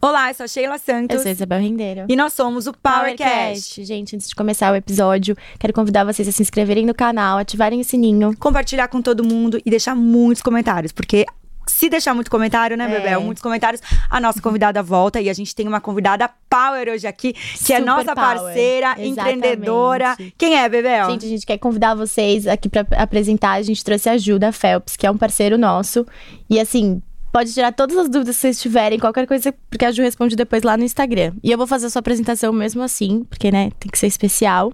[0.00, 1.16] Olá, eu sou a Sheila Santos.
[1.16, 2.04] Eu sou a Isabel Rendeiro.
[2.08, 3.84] E nós somos o PowerCast.
[3.84, 7.80] Gente, antes de começar o episódio, quero convidar vocês a se inscreverem no canal, ativarem
[7.80, 8.36] o sininho.
[8.38, 11.26] Compartilhar com todo mundo e deixar muitos comentários, porque
[11.66, 12.88] se deixar muito comentário, né, É.
[13.00, 13.20] Bebel?
[13.20, 17.32] Muitos comentários, a nossa convidada volta e a gente tem uma convidada power hoje aqui,
[17.32, 18.14] que é Super nossa power.
[18.38, 19.10] parceira, Exatamente.
[19.10, 20.16] empreendedora.
[20.38, 21.10] Quem é, Bebel?
[21.10, 23.54] Gente, a gente quer convidar vocês aqui pra apresentar.
[23.54, 26.06] A gente trouxe a Ajuda Phelps, que é um parceiro nosso.
[26.48, 30.02] E assim, pode tirar todas as dúvidas que vocês tiverem, qualquer coisa, porque a Ju
[30.02, 31.32] responde depois lá no Instagram.
[31.42, 34.72] E eu vou fazer a sua apresentação mesmo assim, porque, né, tem que ser especial.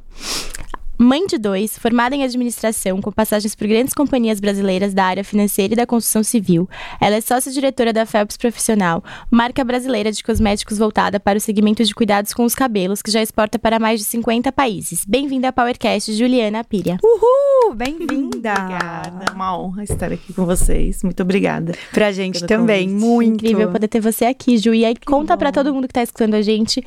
[0.96, 5.72] Mãe de dois, formada em administração, com passagens por grandes companhias brasileiras da área financeira
[5.72, 6.68] e da construção civil.
[7.00, 11.92] Ela é sócia-diretora da Phelps Profissional, marca brasileira de cosméticos voltada para o segmento de
[11.92, 15.04] cuidados com os cabelos, que já exporta para mais de 50 países.
[15.04, 16.96] Bem-vinda ao PowerCast, Juliana Piria.
[17.02, 17.74] Uhul!
[17.74, 18.52] Bem-vinda!
[18.52, 21.02] Obrigada, é uma honra estar aqui com vocês.
[21.02, 21.74] Muito obrigada.
[21.92, 23.04] Pra gente Pelo também, convite.
[23.04, 23.44] muito.
[23.44, 24.72] Incrível poder ter você aqui, Ju.
[24.72, 26.84] E aí, conta pra todo mundo que tá escutando a gente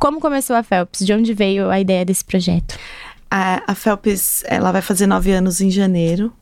[0.00, 2.74] como começou a Phelps, de onde veio a ideia desse projeto.
[3.30, 6.32] A, a Phelps, ela vai fazer nove anos em janeiro.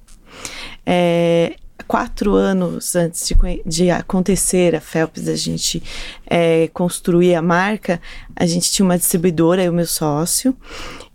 [0.86, 5.82] É, quatro anos antes de, de acontecer a Phelps, a gente
[6.26, 8.00] é, construir a marca,
[8.36, 10.56] a gente tinha uma distribuidora, eu e meu sócio,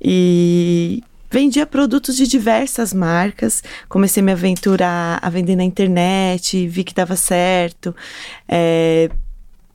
[0.01, 3.63] e vendia produtos de diversas marcas.
[3.89, 7.95] Comecei a me aventurar a vender na internet, vi que dava certo.
[8.47, 9.09] É,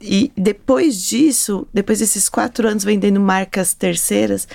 [0.00, 4.46] e depois disso, depois desses quatro anos vendendo marcas terceiras,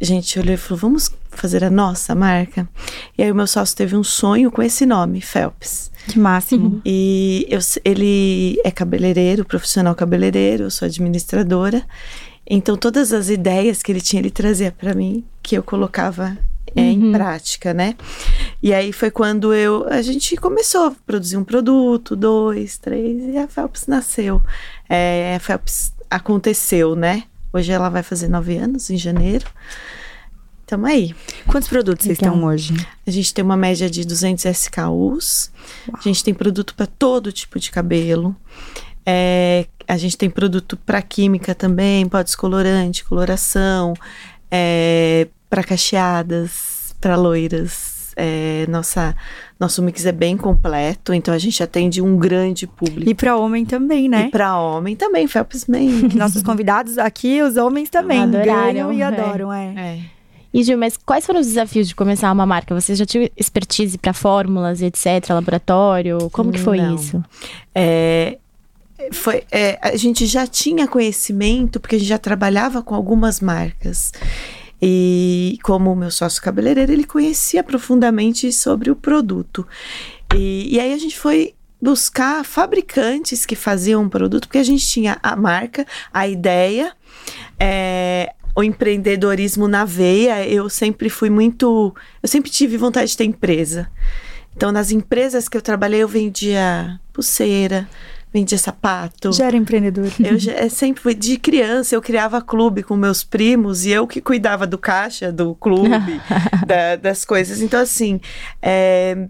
[0.00, 2.68] a gente olhou e falou: vamos fazer a nossa marca?
[3.16, 5.90] E aí o meu sócio teve um sonho com esse nome, Phelps.
[6.08, 6.80] Que máximo.
[6.84, 11.84] E eu, ele é cabeleireiro, profissional cabeleireiro, eu sou administradora.
[12.46, 16.36] Então todas as ideias que ele tinha, ele trazia para mim, que eu colocava
[16.74, 17.94] é, em prática, né?
[18.62, 23.36] E aí foi quando eu a gente começou a produzir um produto, dois, três, e
[23.36, 24.40] a Phelps nasceu.
[24.88, 27.24] É, a Phelps aconteceu, né?
[27.52, 29.46] Hoje ela vai fazer nove anos, em janeiro.
[30.66, 31.14] Tamo aí.
[31.48, 32.34] Quantos produtos vocês Legal.
[32.34, 32.74] estão hoje?
[33.04, 35.50] A gente tem uma média de 200 SKUs.
[35.92, 38.36] A gente tem produto para todo tipo de cabelo.
[39.04, 43.94] É, a gente tem produto para química também, pó descolorante, coloração,
[44.48, 48.12] é, para cacheadas, para loiras.
[48.14, 49.16] É, nossa,
[49.60, 53.10] nosso mix é bem completo, então a gente atende um grande público.
[53.10, 54.26] E pra homem também, né?
[54.26, 56.08] E para homem também, Felps Man.
[56.16, 59.04] Nossos convidados aqui, os homens também Adoraram, ganham e é.
[59.04, 59.74] adoram, é.
[59.76, 60.00] É.
[60.52, 62.74] E, Ju, mas quais foram os desafios de começar uma marca?
[62.74, 66.30] Você já tinha expertise pra fórmulas e etc., laboratório?
[66.30, 66.94] Como que foi Não.
[66.94, 67.22] isso?
[67.74, 68.38] É,
[69.12, 74.12] foi, é, a gente já tinha conhecimento, porque a gente já trabalhava com algumas marcas.
[74.82, 79.66] E como o meu sócio cabeleireiro, ele conhecia profundamente sobre o produto.
[80.34, 84.86] E, e aí a gente foi buscar fabricantes que faziam um produto, porque a gente
[84.86, 86.92] tinha a marca, a ideia,
[87.58, 90.46] é, o empreendedorismo na veia.
[90.46, 91.94] Eu sempre fui muito.
[92.22, 93.90] Eu sempre tive vontade de ter empresa.
[94.56, 97.88] Então, nas empresas que eu trabalhei, eu vendia pulseira,
[98.32, 99.32] vendia sapato.
[99.32, 100.10] Já era empreendedor.
[100.20, 104.06] Eu já, é, sempre fui de criança, eu criava clube com meus primos e eu
[104.06, 106.20] que cuidava do caixa do clube,
[106.66, 107.60] da- das coisas.
[107.60, 108.20] Então, assim,
[108.62, 109.26] é,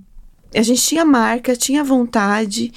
[0.55, 2.73] a gente tinha marca, tinha vontade,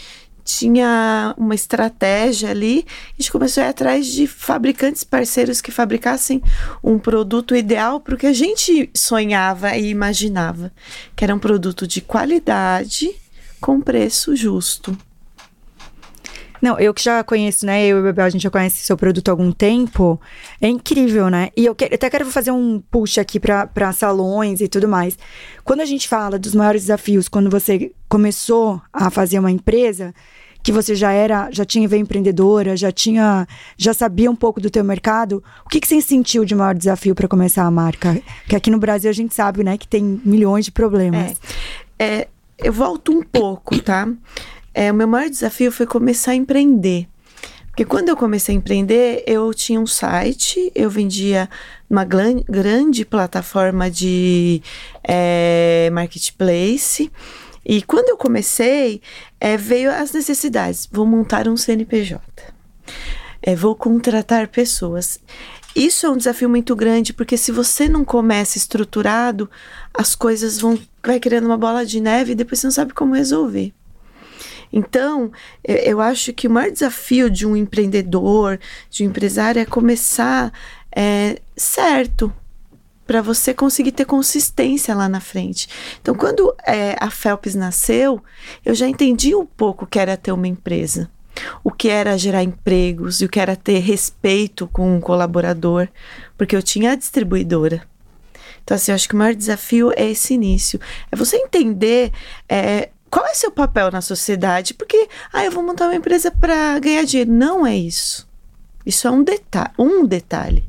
[0.45, 2.85] tinha uma estratégia ali.
[3.17, 6.41] A gente começou a ir atrás de fabricantes parceiros que fabricassem
[6.83, 10.71] um produto ideal para o que a gente sonhava e imaginava,
[11.15, 13.09] que era um produto de qualidade
[13.61, 14.97] com preço justo.
[16.63, 17.85] Não, eu que já conheço, né?
[17.85, 20.17] Eu e o Bebel, a gente já conhece seu produto há algum tempo.
[20.61, 21.49] É incrível, né?
[21.57, 25.17] E eu que- até quero fazer um push aqui pra salões e tudo mais.
[25.65, 30.13] Quando a gente fala dos maiores desafios, quando você começou a fazer uma empresa,
[30.63, 33.45] que você já era, já tinha veio empreendedora, já tinha,
[33.77, 37.13] já sabia um pouco do teu mercado, o que, que você sentiu de maior desafio
[37.13, 38.17] para começar a marca?
[38.47, 41.33] Que aqui no Brasil a gente sabe, né, que tem milhões de problemas.
[41.99, 44.07] É, eu volto um pouco, tá?
[44.73, 47.07] É, o meu maior desafio foi começar a empreender.
[47.67, 51.49] Porque quando eu comecei a empreender, eu tinha um site, eu vendia
[51.89, 54.61] uma grande plataforma de
[55.03, 57.11] é, marketplace.
[57.65, 59.01] E quando eu comecei,
[59.39, 60.87] é, veio as necessidades.
[60.91, 62.21] Vou montar um CNPJ.
[63.41, 65.19] É, vou contratar pessoas.
[65.75, 69.49] Isso é um desafio muito grande, porque se você não começa estruturado,
[69.91, 73.15] as coisas vão vai criando uma bola de neve e depois você não sabe como
[73.15, 73.73] resolver.
[74.73, 75.31] Então,
[75.63, 78.59] eu, eu acho que o maior desafio de um empreendedor,
[78.89, 80.51] de um empresário, é começar
[80.95, 82.33] é, certo
[83.05, 85.67] para você conseguir ter consistência lá na frente.
[86.01, 88.23] Então, quando é, a Phelps nasceu,
[88.65, 91.09] eu já entendi um pouco o que era ter uma empresa.
[91.63, 95.87] o que era gerar empregos e o que era ter respeito com um colaborador,
[96.37, 97.83] porque eu tinha a distribuidora.
[98.63, 100.79] Então, assim, eu acho que o maior desafio é esse início.
[101.11, 102.11] É você entender
[102.47, 106.79] é, qual é seu papel na sociedade, porque, ah, eu vou montar uma empresa para
[106.79, 107.31] ganhar dinheiro.
[107.31, 108.27] Não é isso.
[108.83, 110.63] Isso é um detalhe, um detalhe.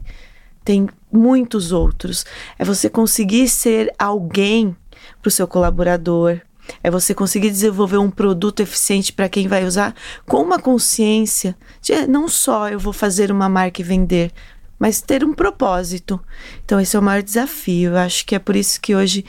[0.63, 2.27] Tem muitos outros.
[2.59, 4.77] É você conseguir ser alguém
[5.23, 6.39] para o seu colaborador,
[6.83, 9.95] é você conseguir desenvolver um produto eficiente para quem vai usar
[10.27, 14.31] com uma consciência de é, não só eu vou fazer uma marca e vender,
[14.79, 16.21] mas ter um propósito.
[16.65, 17.93] Então, esse é o maior desafio.
[17.93, 19.25] Eu acho que é por isso que hoje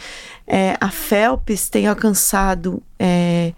[0.48, 3.54] é, a Phelps tem alcançado é,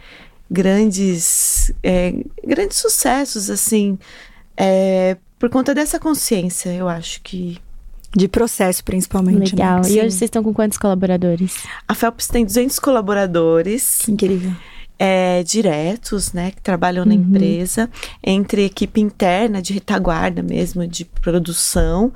[0.50, 2.14] grandes, é,
[2.46, 3.98] grandes sucessos, assim,
[4.56, 6.70] é, por conta dessa consciência.
[6.70, 7.60] Eu acho que
[8.16, 9.56] de processo, principalmente.
[9.56, 9.64] Né?
[9.64, 9.82] Legal.
[9.82, 9.90] Né?
[9.90, 11.64] E hoje vocês estão com quantos colaboradores?
[11.88, 14.00] A Phelps tem 200 colaboradores.
[14.04, 14.52] Que incrível.
[15.00, 17.22] É, diretos, né, que trabalham na uhum.
[17.22, 17.88] empresa,
[18.24, 22.12] entre equipe interna de retaguarda mesmo, de produção,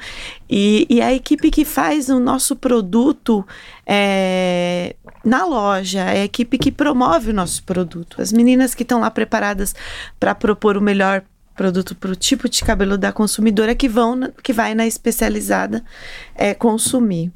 [0.50, 3.46] e, e a equipe que faz o nosso produto
[3.86, 8.22] é, na loja, é a equipe que promove o nosso produto.
[8.22, 9.76] As meninas que estão lá preparadas
[10.20, 11.24] para propor o melhor
[11.56, 15.84] produto para o tipo de cabelo da consumidora que vão que vai na especializada
[16.36, 17.32] é, consumir.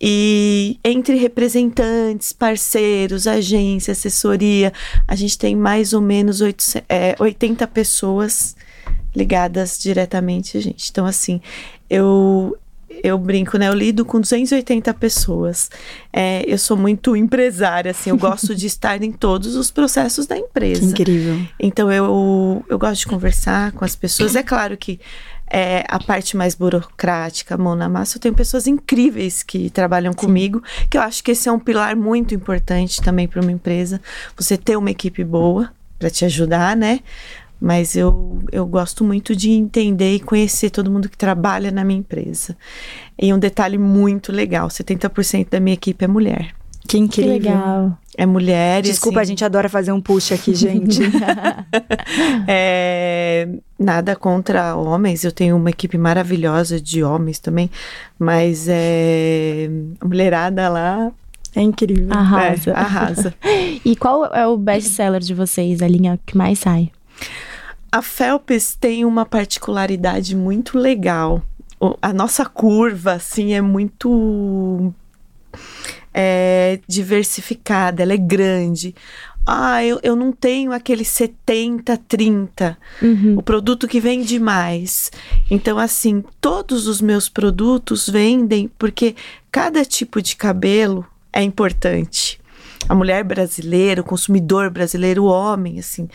[0.00, 4.72] E entre representantes, parceiros, agência, assessoria,
[5.08, 8.54] a gente tem mais ou menos 8, é, 80 pessoas
[9.14, 10.90] ligadas diretamente a gente.
[10.90, 11.40] Então, assim,
[11.88, 12.56] eu,
[13.02, 13.68] eu brinco, né?
[13.68, 15.70] Eu lido com 280 pessoas.
[16.12, 20.36] É, eu sou muito empresária, assim, eu gosto de estar em todos os processos da
[20.36, 20.80] empresa.
[20.80, 21.40] Que incrível.
[21.58, 24.36] Então eu, eu gosto de conversar com as pessoas.
[24.36, 25.00] É claro que
[25.50, 30.18] é, a parte mais burocrática, mão na massa, eu tenho pessoas incríveis que trabalham Sim.
[30.18, 34.00] comigo, que eu acho que esse é um pilar muito importante também para uma empresa.
[34.36, 37.00] Você ter uma equipe boa para te ajudar, né?
[37.60, 42.00] Mas eu, eu gosto muito de entender e conhecer todo mundo que trabalha na minha
[42.00, 42.56] empresa.
[43.18, 46.54] E um detalhe muito legal: 70% da minha equipe é mulher.
[46.86, 47.32] Que incrível.
[47.32, 47.98] Que legal.
[48.16, 48.82] É mulher.
[48.82, 51.00] Desculpa, assim, a gente adora fazer um push aqui, gente.
[52.46, 53.48] é,
[53.78, 57.70] nada contra homens, eu tenho uma equipe maravilhosa de homens também,
[58.18, 59.68] mas é,
[60.00, 61.10] a mulherada lá.
[61.56, 62.12] É incrível.
[62.12, 62.70] Arrasa.
[62.70, 63.34] É, arrasa.
[63.84, 66.90] e qual é o best seller de vocês, a linha que mais sai?
[67.90, 71.42] A Phelps tem uma particularidade muito legal.
[72.00, 74.92] A nossa curva, assim, é muito
[76.12, 78.94] é, diversificada, ela é grande.
[79.46, 83.38] Ah, eu, eu não tenho aquele 70-30, uhum.
[83.38, 85.12] o produto que vende mais.
[85.50, 89.14] Então, assim, todos os meus produtos vendem porque
[89.52, 92.40] cada tipo de cabelo é importante
[92.88, 96.08] a mulher brasileira, o consumidor brasileiro, o homem, assim,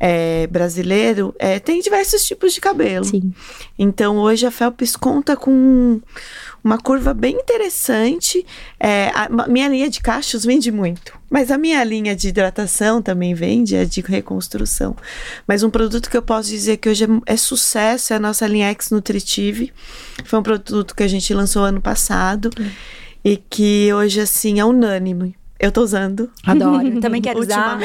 [0.00, 3.04] é, brasileiro, é, tem diversos tipos de cabelo.
[3.04, 3.32] Sim.
[3.78, 6.00] Então, hoje a Phelps conta com
[6.62, 8.44] uma curva bem interessante.
[8.80, 13.00] É, a, a minha linha de cachos vende muito, mas a minha linha de hidratação
[13.00, 14.96] também vende, é de reconstrução.
[15.46, 18.46] Mas um produto que eu posso dizer que hoje é, é sucesso é a nossa
[18.46, 19.72] linha X Nutritive.
[20.24, 22.50] Foi um produto que a gente lançou ano passado.
[23.24, 26.30] E que hoje, assim, é unânime eu tô usando.
[26.44, 27.00] Adoro.
[27.00, 27.78] Também quero usar.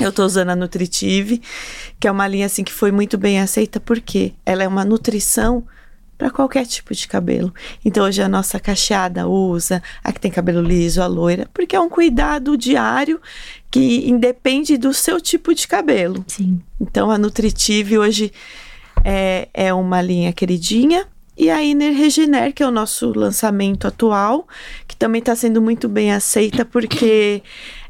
[0.00, 1.40] eu tô usando a Nutritive,
[2.00, 5.64] que é uma linha assim que foi muito bem aceita porque ela é uma nutrição
[6.18, 7.54] para qualquer tipo de cabelo.
[7.84, 11.80] Então hoje a nossa cacheada usa, a que tem cabelo liso, a loira, porque é
[11.80, 13.20] um cuidado diário
[13.70, 16.24] que independe do seu tipo de cabelo.
[16.26, 16.60] Sim.
[16.80, 18.32] Então a Nutritive hoje
[19.04, 24.48] é, é uma linha queridinha e a Iner Regener, que é o nosso lançamento atual,
[24.98, 27.42] também está sendo muito bem aceita, porque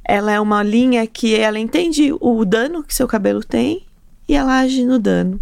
[0.05, 3.85] ela é uma linha que ela entende o dano que seu cabelo tem
[4.29, 5.41] e ela age no dano.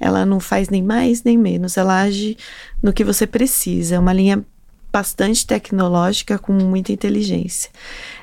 [0.00, 2.36] Ela não faz nem mais nem menos, ela age
[2.82, 3.96] no que você precisa.
[3.96, 4.44] É uma linha
[4.92, 7.70] bastante tecnológica com muita inteligência.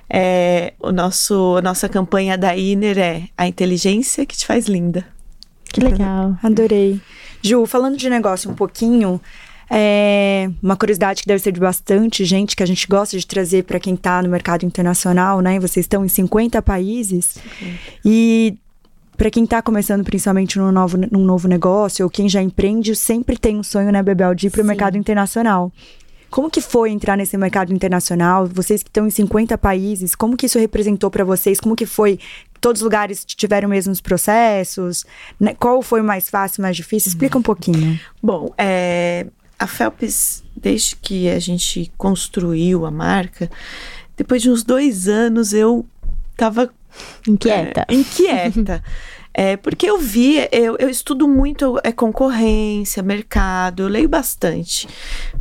[0.10, 5.06] É, o nosso, a nossa campanha da Iner é a inteligência que te faz linda.
[5.72, 6.38] Que legal.
[6.44, 7.00] Adorei.
[7.42, 9.20] Ju, falando de negócio um pouquinho,
[9.74, 13.64] é uma curiosidade que deve ser de bastante gente, que a gente gosta de trazer
[13.64, 15.58] para quem está no mercado internacional, né?
[15.62, 17.38] Vocês estão em 50 países.
[18.04, 18.58] E
[19.16, 23.38] para quem está começando, principalmente num novo, num novo negócio, ou quem já empreende, sempre
[23.38, 25.72] tem um sonho, né, Bebel, de ir para o mercado internacional.
[26.30, 28.48] Como que foi entrar nesse mercado internacional?
[28.48, 31.62] Vocês que estão em 50 países, como que isso representou para vocês?
[31.62, 32.20] Como que foi?
[32.60, 35.06] Todos os lugares tiveram os mesmos processos?
[35.40, 35.54] Né?
[35.54, 37.10] Qual foi mais fácil, mais difícil?
[37.10, 38.00] Explica um pouquinho.
[38.22, 39.28] Bom, é,
[39.62, 43.50] a Phelps, desde que a gente construiu a marca,
[44.18, 45.86] depois de uns dois anos eu
[46.32, 46.70] estava
[47.28, 47.86] inquieta.
[47.88, 48.84] É, inquieta.
[49.34, 54.90] É, porque eu vi, eu, eu estudo muito é, concorrência, mercado, eu leio bastante.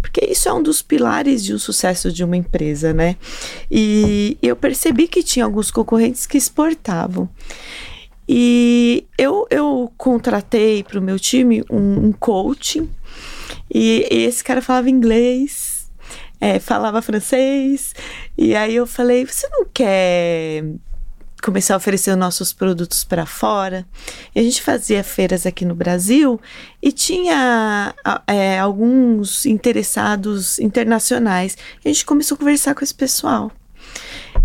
[0.00, 3.16] Porque isso é um dos pilares de um sucesso de uma empresa, né?
[3.68, 7.28] E eu percebi que tinha alguns concorrentes que exportavam.
[8.28, 12.88] E eu, eu contratei para o meu time um, um coaching,
[13.72, 15.90] e, e esse cara falava inglês,
[16.40, 17.94] é, falava francês,
[18.36, 20.64] e aí eu falei: você não quer
[21.40, 23.86] começar a oferecer os nossos produtos para fora.
[24.34, 26.40] E a gente fazia feiras aqui no Brasil
[26.82, 27.94] e tinha
[28.26, 31.56] é, alguns interessados internacionais.
[31.84, 33.50] A gente começou a conversar com esse pessoal.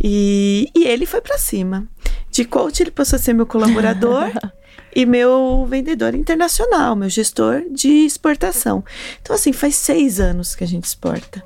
[0.01, 1.87] E, e ele foi para cima.
[2.31, 4.31] De coach, ele passou a ser meu colaborador.
[4.95, 8.83] e meu vendedor internacional, meu gestor de exportação.
[9.21, 11.43] Então, assim, faz seis anos que a gente exporta.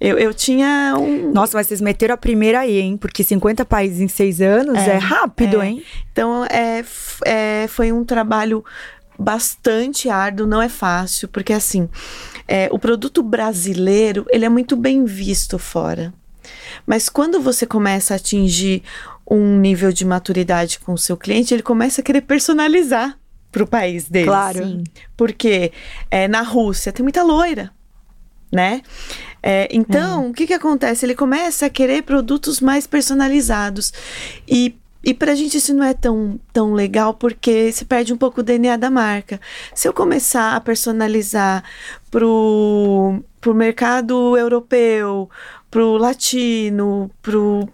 [0.00, 1.30] Eu, eu tinha um.
[1.30, 2.96] Nossa, mas vocês meteram a primeira aí, hein?
[2.96, 5.68] Porque 50 países em seis anos é, é rápido, é.
[5.68, 5.82] hein?
[6.10, 6.84] Então, é,
[7.24, 8.64] é, foi um trabalho
[9.16, 11.88] bastante árduo, não é fácil, porque assim,
[12.48, 16.12] é, o produto brasileiro, ele é muito bem visto fora.
[16.86, 18.82] Mas quando você começa a atingir
[19.28, 23.18] um nível de maturidade com o seu cliente, ele começa a querer personalizar
[23.50, 24.26] para o país dele.
[24.26, 24.64] Claro.
[24.64, 24.84] Sim.
[25.16, 25.72] Porque
[26.10, 27.70] é, na Rússia tem muita loira,
[28.50, 28.82] né?
[29.42, 30.28] É, então, é.
[30.28, 31.04] o que, que acontece?
[31.04, 33.92] Ele começa a querer produtos mais personalizados.
[34.48, 38.40] E e pra gente isso não é tão, tão legal porque se perde um pouco
[38.40, 39.40] o DNA da marca.
[39.74, 41.64] Se eu começar a personalizar
[42.08, 45.28] pro, pro mercado europeu,
[45.72, 47.66] pro latino, pro.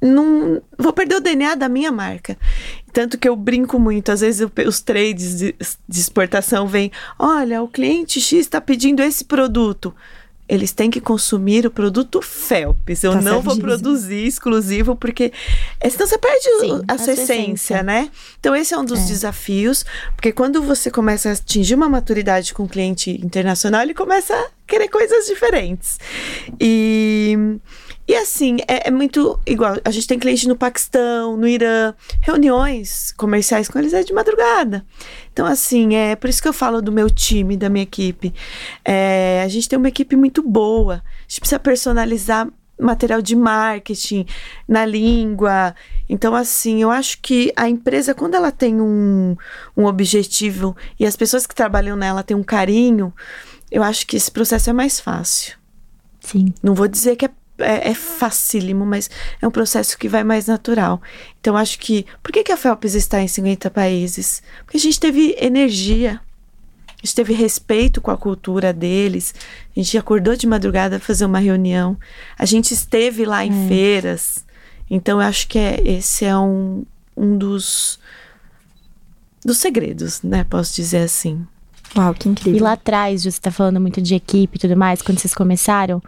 [0.00, 2.38] Não, vou perder o DNA da minha marca.
[2.92, 5.54] Tanto que eu brinco muito, às vezes eu, os trades de,
[5.88, 9.92] de exportação vêm: olha, o cliente X está pedindo esse produto
[10.48, 13.02] eles têm que consumir o produto Phelps.
[13.02, 15.32] Eu tá não vou produzir exclusivo, porque
[15.90, 18.10] senão você perde Sim, a, a sua essência, essência, né?
[18.38, 19.06] Então, esse é um dos é.
[19.06, 19.84] desafios,
[20.14, 24.46] porque quando você começa a atingir uma maturidade com o cliente internacional, ele começa a
[24.66, 25.98] querer coisas diferentes.
[26.60, 27.58] E
[28.08, 29.76] e assim, é, é, muito igual.
[29.84, 34.86] A gente tem cliente no Paquistão, no Irã, reuniões comerciais com eles é de madrugada.
[35.32, 38.32] Então, assim, é por isso que eu falo do meu time, da minha equipe.
[38.84, 41.02] É, a gente tem uma equipe muito boa.
[41.04, 42.48] A gente precisa personalizar
[42.78, 44.26] material de marketing
[44.68, 45.74] na língua.
[46.08, 49.36] Então, assim, eu acho que a empresa, quando ela tem um,
[49.76, 53.12] um objetivo e as pessoas que trabalham nela têm um carinho,
[53.70, 55.56] eu acho que esse processo é mais fácil.
[56.20, 56.52] Sim.
[56.62, 59.10] Não vou dizer que é é, é, facílimo, mas
[59.40, 61.00] é um processo que vai mais natural.
[61.40, 62.06] Então, acho que.
[62.22, 64.42] Por que, que a Phelps está em 50 países?
[64.64, 66.20] Porque a gente teve energia,
[66.88, 69.34] a gente teve respeito com a cultura deles,
[69.76, 71.96] a gente acordou de madrugada para fazer uma reunião,
[72.38, 73.68] a gente esteve lá em é.
[73.68, 74.44] feiras.
[74.90, 76.84] Então, eu acho que é, esse é um,
[77.16, 77.98] um dos,
[79.44, 80.44] dos segredos, né?
[80.44, 81.46] Posso dizer assim.
[81.96, 82.58] Uau, que incrível.
[82.58, 86.02] E lá atrás, você está falando muito de equipe e tudo mais, quando vocês começaram.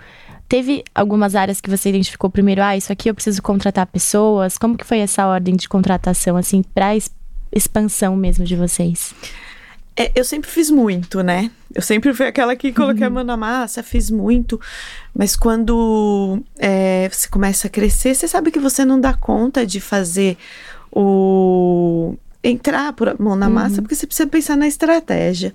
[0.49, 4.57] Teve algumas áreas que você identificou primeiro, ah, isso aqui eu preciso contratar pessoas.
[4.57, 6.97] Como que foi essa ordem de contratação, assim, para
[7.53, 9.15] expansão mesmo de vocês?
[9.95, 11.51] É, eu sempre fiz muito, né?
[11.75, 13.09] Eu sempre fui aquela que coloquei uhum.
[13.09, 14.61] a mão na massa, fiz muito.
[15.13, 19.81] Mas quando é, você começa a crescer, você sabe que você não dá conta de
[19.81, 20.39] fazer
[20.91, 23.83] o entrar por mão na massa, uhum.
[23.83, 25.53] porque você precisa pensar na estratégia.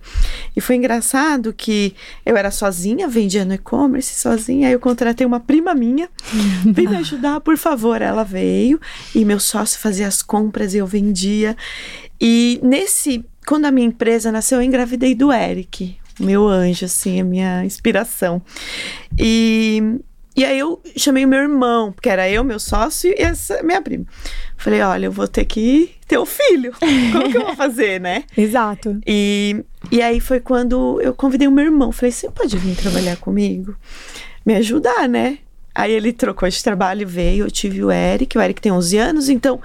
[0.56, 5.40] E foi engraçado que eu era sozinha, vendia no e-commerce sozinha, aí eu contratei uma
[5.40, 6.10] prima minha,
[6.66, 8.02] vem me ajudar, por favor.
[8.02, 8.80] Ela veio
[9.16, 11.56] e meu sócio fazia as compras e eu vendia.
[12.20, 17.24] E nesse, quando a minha empresa nasceu, eu engravidei do Eric, meu anjo, assim, a
[17.24, 18.42] minha inspiração.
[19.18, 20.00] E
[20.36, 23.82] e aí eu chamei o meu irmão, porque era eu, meu sócio e essa minha
[23.82, 24.06] prima.
[24.58, 26.74] Falei, olha, eu vou ter que ter um filho.
[27.12, 28.24] Como que eu vou fazer, né?
[28.36, 29.00] Exato.
[29.06, 31.92] E, e aí foi quando eu convidei o meu irmão.
[31.92, 33.76] Falei, você pode vir trabalhar comigo?
[34.44, 35.38] Me ajudar, né?
[35.76, 39.30] Aí ele trocou de trabalho, veio, eu tive o Eric, o Eric tem 11 anos,
[39.30, 39.60] então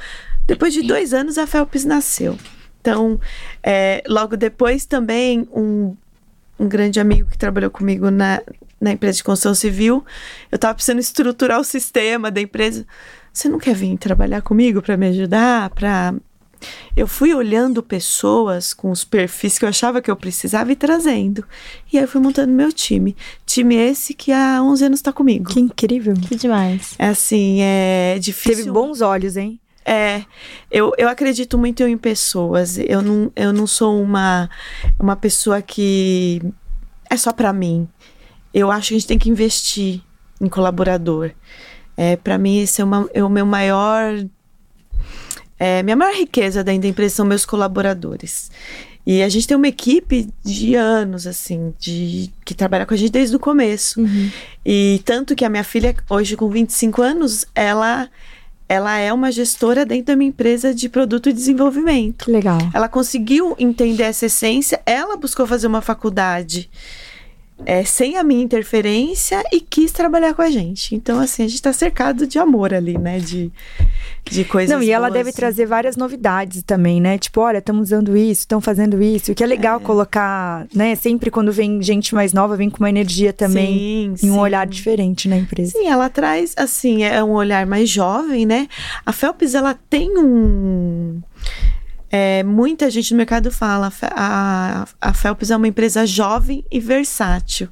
[0.47, 2.37] depois de dois anos a Felps nasceu.
[2.81, 3.21] Então,
[3.63, 5.95] é, logo depois também um,
[6.59, 8.43] um grande amigo que trabalhou comigo na,
[8.81, 10.05] na empresa de construção civil,
[10.51, 12.87] eu estava precisando estruturar o sistema da empresa.
[13.33, 15.71] Você não quer vir trabalhar comigo para me ajudar?
[15.71, 16.15] Para
[16.97, 21.45] eu fui olhando pessoas com os perfis que eu achava que eu precisava e trazendo.
[21.93, 23.17] E aí eu fui montando meu time.
[23.47, 25.49] Time esse que há 11 anos está comigo.
[25.49, 26.15] Que incrível.
[26.15, 26.95] Que demais.
[26.99, 28.57] É assim, é difícil.
[28.57, 29.61] Teve bons olhos, hein?
[29.89, 30.25] É,
[30.71, 32.79] eu, eu acredito muito em pessoas.
[32.79, 34.51] Eu não, eu não sou uma,
[34.99, 36.43] uma pessoa que
[37.09, 37.89] é só para mim
[38.53, 40.01] eu acho que a gente tem que investir
[40.41, 41.31] em colaborador.
[41.97, 44.25] É, para mim, esse é, uma, é o meu maior
[45.59, 48.51] é, minha maior riqueza da empresa são meus colaboradores.
[49.05, 53.11] E a gente tem uma equipe de anos, assim, de que trabalha com a gente
[53.11, 54.01] desde o começo.
[54.01, 54.31] Uhum.
[54.65, 58.09] E tanto que a minha filha, hoje com 25 anos, ela,
[58.69, 62.27] ela é uma gestora dentro da minha empresa de produto e desenvolvimento.
[62.27, 62.59] Que legal.
[62.75, 66.69] Ela conseguiu entender essa essência, ela buscou fazer uma faculdade
[67.67, 70.95] é, sem a minha interferência e quis trabalhar com a gente.
[70.95, 73.19] Então, assim, a gente tá cercado de amor ali, né?
[73.19, 73.51] De,
[74.31, 74.75] de coisas.
[74.75, 75.19] Não, e ela boas.
[75.19, 77.19] deve trazer várias novidades também, né?
[77.19, 79.33] Tipo, olha, estamos usando isso, estão fazendo isso.
[79.33, 80.95] O que é legal colocar, né?
[80.95, 84.39] Sempre quando vem gente mais nova, vem com uma energia também Sim, e um sim.
[84.39, 85.73] olhar diferente na empresa.
[85.73, 88.69] Sim, ela traz, assim, é um olhar mais jovem, né?
[89.05, 91.21] A Phelps, ela tem um.
[92.11, 97.69] É, muita gente no mercado fala, a, a Phelps é uma empresa jovem e versátil.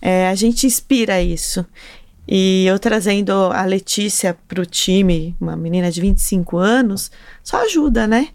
[0.00, 1.64] É, a gente inspira isso.
[2.26, 7.10] E eu trazendo a Letícia para o time, uma menina de 25 anos,
[7.42, 8.28] só ajuda, né?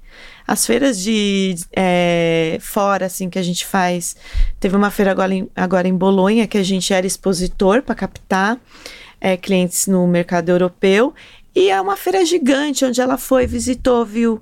[0.48, 4.16] As feiras de é, fora, assim, que a gente faz.
[4.60, 8.60] Teve uma feira agora em, agora em Bolonha que a gente era expositor para captar
[9.22, 11.14] é, clientes no mercado europeu.
[11.56, 14.42] E é uma feira gigante, onde ela foi, visitou, viu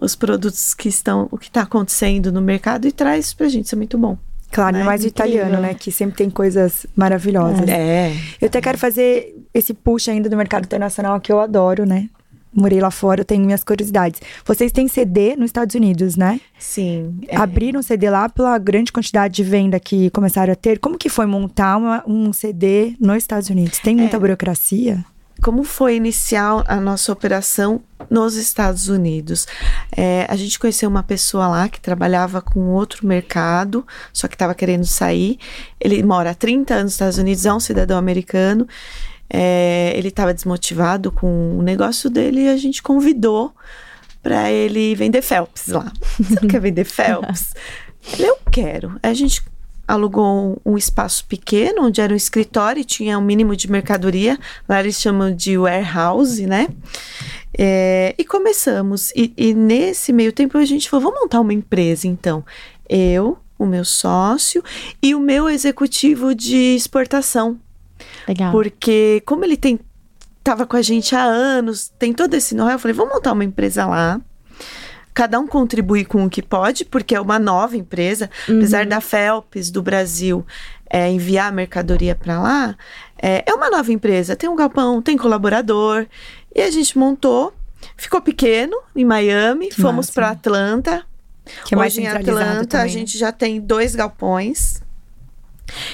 [0.00, 3.66] os produtos que estão, o que está acontecendo no mercado e traz pra gente.
[3.66, 4.16] Isso é muito bom.
[4.50, 4.82] Claro, Né?
[4.84, 5.74] mais o italiano, né?
[5.74, 7.68] Que sempre tem coisas maravilhosas.
[7.68, 8.12] É.
[8.40, 12.08] Eu até quero fazer esse push ainda do mercado internacional que eu adoro, né?
[12.52, 14.20] Morei lá fora, eu tenho minhas curiosidades.
[14.44, 16.40] Vocês têm CD nos Estados Unidos, né?
[16.58, 17.20] Sim.
[17.28, 17.36] é.
[17.36, 20.80] Abriram CD lá pela grande quantidade de venda que começaram a ter.
[20.80, 23.78] Como que foi montar uma- um CD nos Estados Unidos?
[23.78, 25.04] Tem muita burocracia?
[25.42, 29.46] Como foi iniciar a nossa operação nos Estados Unidos.
[29.96, 34.54] É, a gente conheceu uma pessoa lá que trabalhava com outro mercado, só que estava
[34.54, 35.38] querendo sair.
[35.80, 38.66] Ele mora há 30 anos nos Estados Unidos, é um cidadão americano.
[39.32, 43.54] É, ele estava desmotivado com o negócio dele e a gente convidou
[44.22, 45.92] para ele vender Phelps lá.
[46.18, 47.54] Você não quer vender Phelps?
[48.18, 48.98] Eu quero.
[49.02, 49.42] A gente
[49.90, 54.38] alugou um, espaço pequeno, onde era um escritório e tinha um mínimo de mercadoria.
[54.68, 56.68] Lá eles chamam de warehouse, né?
[57.58, 59.10] É, e começamos.
[59.16, 62.44] E, e nesse meio tempo a gente falou: vamos montar uma empresa, então.
[62.88, 64.62] Eu, o meu sócio
[65.02, 67.58] e o meu executivo de exportação.
[68.26, 68.52] Legal.
[68.52, 69.78] Porque como ele tem
[70.42, 73.44] tava com a gente há anos, tem todo esse know-how, eu falei, vamos montar uma
[73.44, 74.20] empresa lá.
[75.20, 78.30] Cada um contribui com o que pode, porque é uma nova empresa.
[78.44, 80.46] Apesar da Phelps do Brasil
[80.88, 82.74] é, enviar a mercadoria para lá,
[83.20, 84.34] é, é uma nova empresa.
[84.34, 86.06] Tem um galpão, tem colaborador.
[86.54, 87.52] E a gente montou,
[87.98, 91.04] ficou pequeno em Miami, Que fomos para Atlanta.
[91.66, 92.88] Que é mais Hoje em Atlanta a também, né?
[92.88, 94.80] gente já tem dois galpões.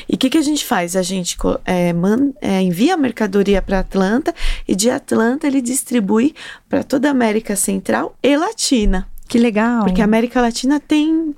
[0.09, 0.95] E o que, que a gente faz?
[0.95, 4.33] A gente é, man- é, envia a mercadoria para Atlanta
[4.69, 6.33] e de Atlanta ele distribui
[6.69, 9.09] para toda a América Central e Latina.
[9.29, 9.85] Que legal.
[9.85, 11.35] Porque a América Latina tem.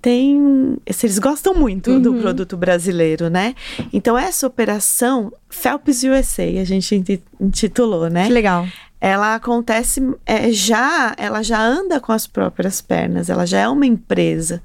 [0.00, 0.76] Tem.
[0.86, 2.20] Eles gostam muito do Uhum.
[2.20, 3.54] produto brasileiro, né?
[3.92, 8.26] Então, essa operação Phelps USA, a gente inti- intitulou, né?
[8.26, 8.66] Que legal.
[9.00, 13.86] ela acontece é, já, ela já anda com as próprias pernas, ela já é uma
[13.86, 14.62] empresa.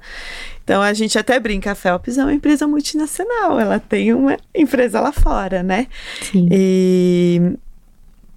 [0.62, 4.98] Então a gente até brinca, a Phelps é uma empresa multinacional, ela tem uma empresa
[5.00, 5.86] lá fora, né?
[6.22, 6.48] Sim.
[6.50, 7.52] E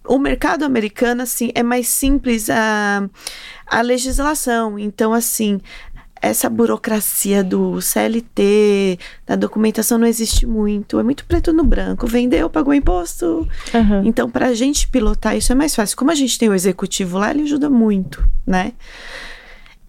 [0.08, 3.08] o mercado americano, assim, é mais simples a,
[3.66, 4.80] a legislação.
[4.80, 5.60] Então, assim,
[6.22, 11.00] essa burocracia do CLT, da documentação não existe muito.
[11.00, 12.08] É muito preto no branco.
[12.08, 14.04] Vendeu, pagou imposto, Aham.
[14.06, 15.98] então, para a gente pilotar isso é mais fácil.
[15.98, 18.74] Como a gente tem o executivo lá, ele ajuda muito, né?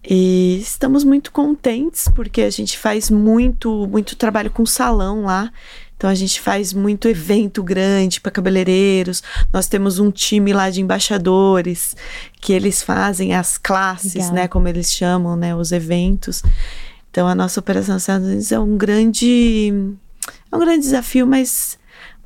[0.03, 5.51] E estamos muito contentes porque a gente faz muito, muito trabalho com salão lá.
[5.99, 9.21] Então a gente faz muito evento grande para cabeleireiros.
[9.51, 11.93] Nós temos um time lá de embaixadores
[12.39, 14.31] que eles fazem as classes, Legal.
[14.31, 16.41] né, como eles chamam, né, os eventos.
[17.11, 19.73] Então a nossa operação nos Estados Unidos é um grande
[20.49, 21.77] é um grande desafio, mas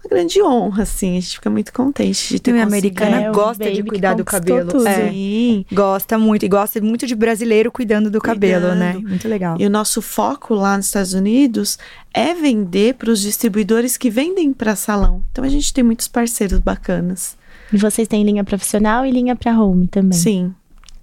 [0.04, 1.18] uma grande honra, assim.
[1.18, 2.76] A gente fica muito contente de ter a conseguido.
[2.76, 4.70] americana É, gosta de cuidar do cabelo.
[4.70, 4.88] tudo.
[4.88, 5.10] É.
[5.10, 5.66] Sim.
[5.72, 6.44] Gosta muito.
[6.46, 8.80] E gosta muito de brasileiro cuidando do cabelo, Cuidando.
[8.80, 8.94] né?
[8.94, 9.56] Muito legal.
[9.60, 11.78] E o nosso foco lá nos Estados Unidos
[12.13, 15.24] é vender para os distribuidores que vendem para salão.
[15.32, 17.36] Então a gente tem muitos parceiros bacanas.
[17.72, 20.12] E vocês têm linha profissional e linha pra home também.
[20.18, 20.54] Sim,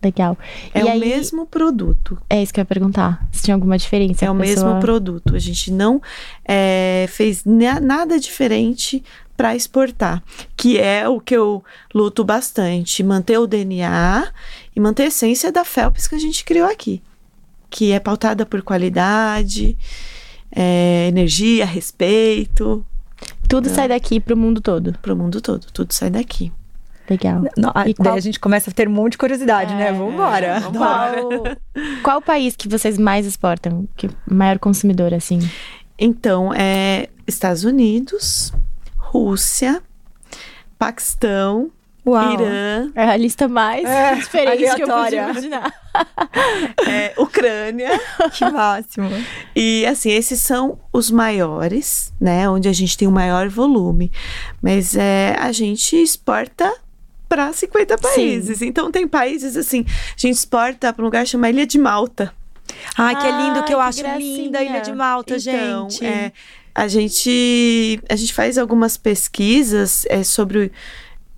[0.03, 0.37] Legal.
[0.73, 2.17] é e o aí, mesmo produto.
[2.29, 3.27] É isso que eu ia perguntar.
[3.33, 4.25] Se tinha alguma diferença.
[4.25, 5.35] É o pessoa- mesmo produto.
[5.37, 6.01] A gente não
[6.45, 9.03] é, fez na- nada diferente
[9.37, 10.23] para exportar,
[10.57, 11.63] que é o que eu
[11.95, 14.29] luto bastante, manter o DNA
[14.77, 17.03] e manter a essência da Phelps que a gente criou aqui,
[17.71, 19.77] que é pautada por qualidade,
[20.55, 22.85] é, energia, respeito
[23.49, 24.95] Tudo sai daqui pro mundo todo.
[25.01, 25.67] para o mundo todo.
[25.73, 26.53] Tudo sai daqui.
[27.11, 27.42] Legal.
[27.57, 29.88] Não, E daí qual- a gente começa a ter um monte de curiosidade, né?
[29.88, 30.62] É, Vambora.
[30.73, 31.57] Qual,
[32.05, 33.88] qual o país que vocês mais exportam?
[33.96, 35.40] Que maior consumidor, assim?
[35.99, 38.53] Então, é Estados Unidos,
[38.96, 39.83] Rússia,
[40.79, 41.70] Paquistão,
[42.07, 42.33] Uau.
[42.33, 45.31] Irã, É a lista mais É, diferente que eu aleatória.
[45.31, 45.73] imaginar.
[46.88, 47.90] é, Ucrânia.
[48.33, 49.09] Que máximo.
[49.55, 52.49] E assim, esses são os maiores, né?
[52.49, 54.11] Onde a gente tem o maior volume.
[54.62, 56.73] Mas é, a gente exporta
[57.31, 58.61] para 50 países.
[58.61, 62.35] Então tem países assim, a gente exporta para um lugar chamado Ilha de Malta.
[62.99, 65.88] Ai, que é lindo, que eu Ai, acho que linda a Ilha de Malta, Então,
[65.88, 66.05] gente.
[66.05, 66.33] é,
[66.75, 70.73] a gente a gente faz algumas pesquisas é, sobre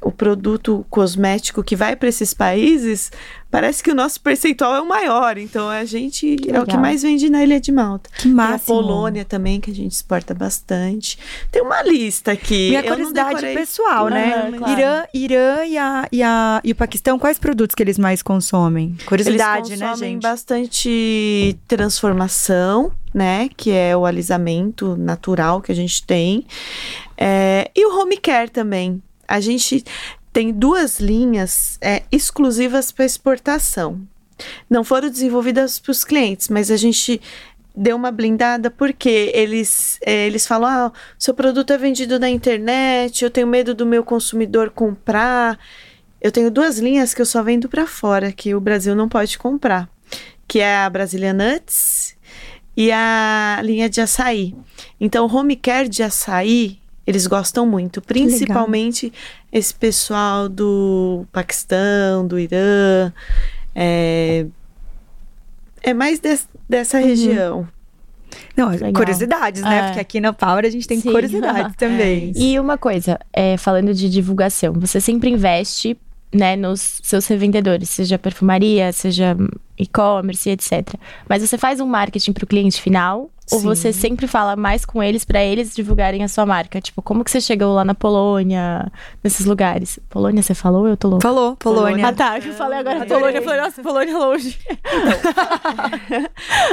[0.02, 3.10] o, produto cosmético que vai para esses países.
[3.50, 5.36] Parece que o nosso percentual é o maior.
[5.36, 6.80] Então a gente é o que legal.
[6.80, 8.08] mais vende na Ilha de Malta.
[8.16, 8.76] que Tem a máximo.
[8.76, 11.18] Polônia também, que a gente exporta bastante.
[11.50, 12.70] Tem uma lista aqui.
[12.70, 14.52] Minha curiosidade pessoal, né?
[14.56, 14.72] Claro.
[14.72, 18.96] Irã, Irã e, a, e, a, e o Paquistão, quais produtos que eles mais consomem?
[19.04, 20.22] Curiosidade, Eles né, consomem gente?
[20.22, 23.50] bastante transformação, né?
[23.56, 26.46] Que é o alisamento natural que a gente tem.
[27.18, 29.02] É, e o home care também.
[29.32, 29.82] A gente
[30.30, 33.98] tem duas linhas é, exclusivas para exportação.
[34.68, 37.18] Não foram desenvolvidas para os clientes, mas a gente
[37.74, 43.24] deu uma blindada porque eles, é, eles falam: ah, seu produto é vendido na internet,
[43.24, 45.58] eu tenho medo do meu consumidor comprar.
[46.20, 49.38] Eu tenho duas linhas que eu só vendo para fora, que o Brasil não pode
[49.38, 49.88] comprar,
[50.46, 52.14] que é a Brasília Nuts
[52.76, 54.54] e a linha de açaí.
[55.00, 59.12] Então, home care de açaí, eles gostam muito, principalmente
[59.52, 63.12] esse pessoal do Paquistão, do Irã,
[63.74, 64.46] é,
[65.82, 67.66] é mais des- dessa região.
[68.56, 68.92] Não, Legal.
[68.92, 69.78] curiosidades, né?
[69.78, 69.82] É.
[69.86, 71.10] Porque aqui na Power a gente tem Sim.
[71.12, 72.32] curiosidades também.
[72.36, 75.98] E uma coisa, é, falando de divulgação, você sempre investe
[76.32, 79.36] né, nos seus revendedores, seja perfumaria, seja
[79.78, 80.94] e-commerce, etc.
[81.28, 83.66] Mas você faz um marketing para o cliente final ou Sim.
[83.66, 86.80] você sempre fala mais com eles para eles divulgarem a sua marca?
[86.80, 88.90] Tipo, como que você chegou lá na Polônia,
[89.22, 89.98] nesses lugares?
[90.08, 90.86] Polônia, você falou?
[90.86, 91.22] Eu tô louca.
[91.28, 92.08] Falou, Polônia.
[92.08, 92.38] Ah, tá.
[92.38, 93.14] Eu falei agora Adorei.
[93.18, 93.38] Polônia.
[93.38, 94.58] Eu falei, nossa, Polônia longe.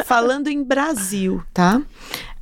[0.06, 1.82] Falando em Brasil, tá?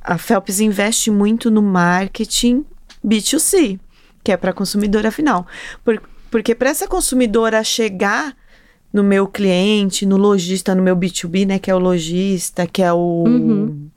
[0.00, 2.64] A Phelps investe muito no marketing
[3.04, 3.78] B2C,
[4.22, 5.46] que é para consumidora final.
[5.84, 8.36] Por- porque para essa consumidora chegar
[8.92, 12.92] no meu cliente, no lojista, no meu B2B, né, que é o lojista, que é
[12.92, 13.88] o Uhum.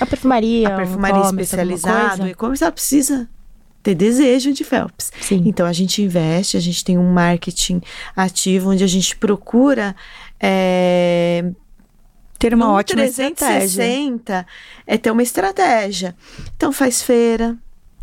[0.00, 2.30] A perfumaria, a um perfumaria alguma especializada, o coisa?
[2.30, 3.28] e-commerce, ela precisa
[3.82, 5.12] ter desejo de Phelps.
[5.20, 5.44] Sim.
[5.46, 7.80] Então a gente investe, a gente tem um marketing
[8.16, 9.94] ativo onde a gente procura
[10.40, 11.44] é,
[12.38, 13.82] Ter uma num ótima estratégia.
[13.84, 14.46] 360
[14.86, 16.14] é ter uma estratégia.
[16.56, 17.56] Então faz feira,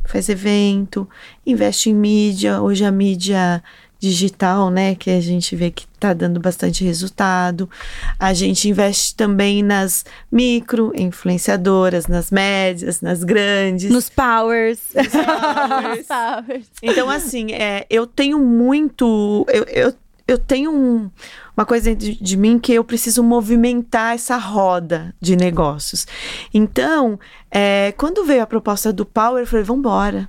[0.05, 1.07] faz evento,
[1.45, 2.61] investe em mídia.
[2.61, 3.63] Hoje a mídia
[3.99, 7.69] digital, né, que a gente vê que está dando bastante resultado.
[8.19, 13.89] A gente investe também nas micro influenciadoras, nas médias, nas grandes.
[13.89, 14.79] Nos powers.
[16.07, 16.67] Powers.
[16.81, 19.45] Então, assim, é, eu tenho muito.
[19.47, 19.93] Eu, eu,
[20.27, 21.09] eu tenho um-
[21.55, 26.07] uma coisa dentro de, de mim que eu preciso movimentar essa roda de negócios.
[26.53, 27.19] Então,
[27.51, 30.27] é, quando veio a proposta do Power, eu falei: vamos embora.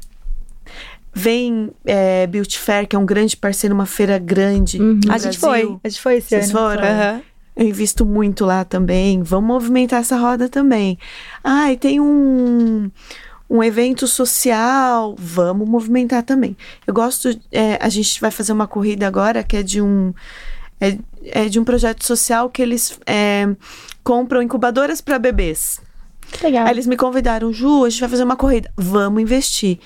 [1.17, 4.83] Vem é, Beauty Fair, que é um grande parceiro, uma feira grande.
[4.83, 4.99] Uhum.
[5.09, 5.41] A gente Brasil.
[5.41, 6.59] foi, a gente foi esse Vocês ano.
[6.59, 6.83] foram?
[6.83, 7.23] Aham.
[7.57, 9.23] Eu invisto muito lá também.
[9.23, 10.99] Vamos movimentar essa roda também.
[11.43, 12.91] Ah, e tem um,
[13.49, 15.15] um evento social.
[15.17, 16.57] Vamos movimentar também.
[16.85, 17.29] Eu gosto.
[17.53, 20.13] é, a gente vai fazer uma corrida agora que é de um.
[20.89, 20.99] É,
[21.45, 23.49] é de um projeto social que eles é,
[24.03, 25.81] compram incubadoras para bebês.
[26.33, 26.67] Que legal.
[26.67, 28.71] Aí eles me convidaram, Ju, a gente vai fazer uma corrida.
[28.77, 29.79] Vamos investir.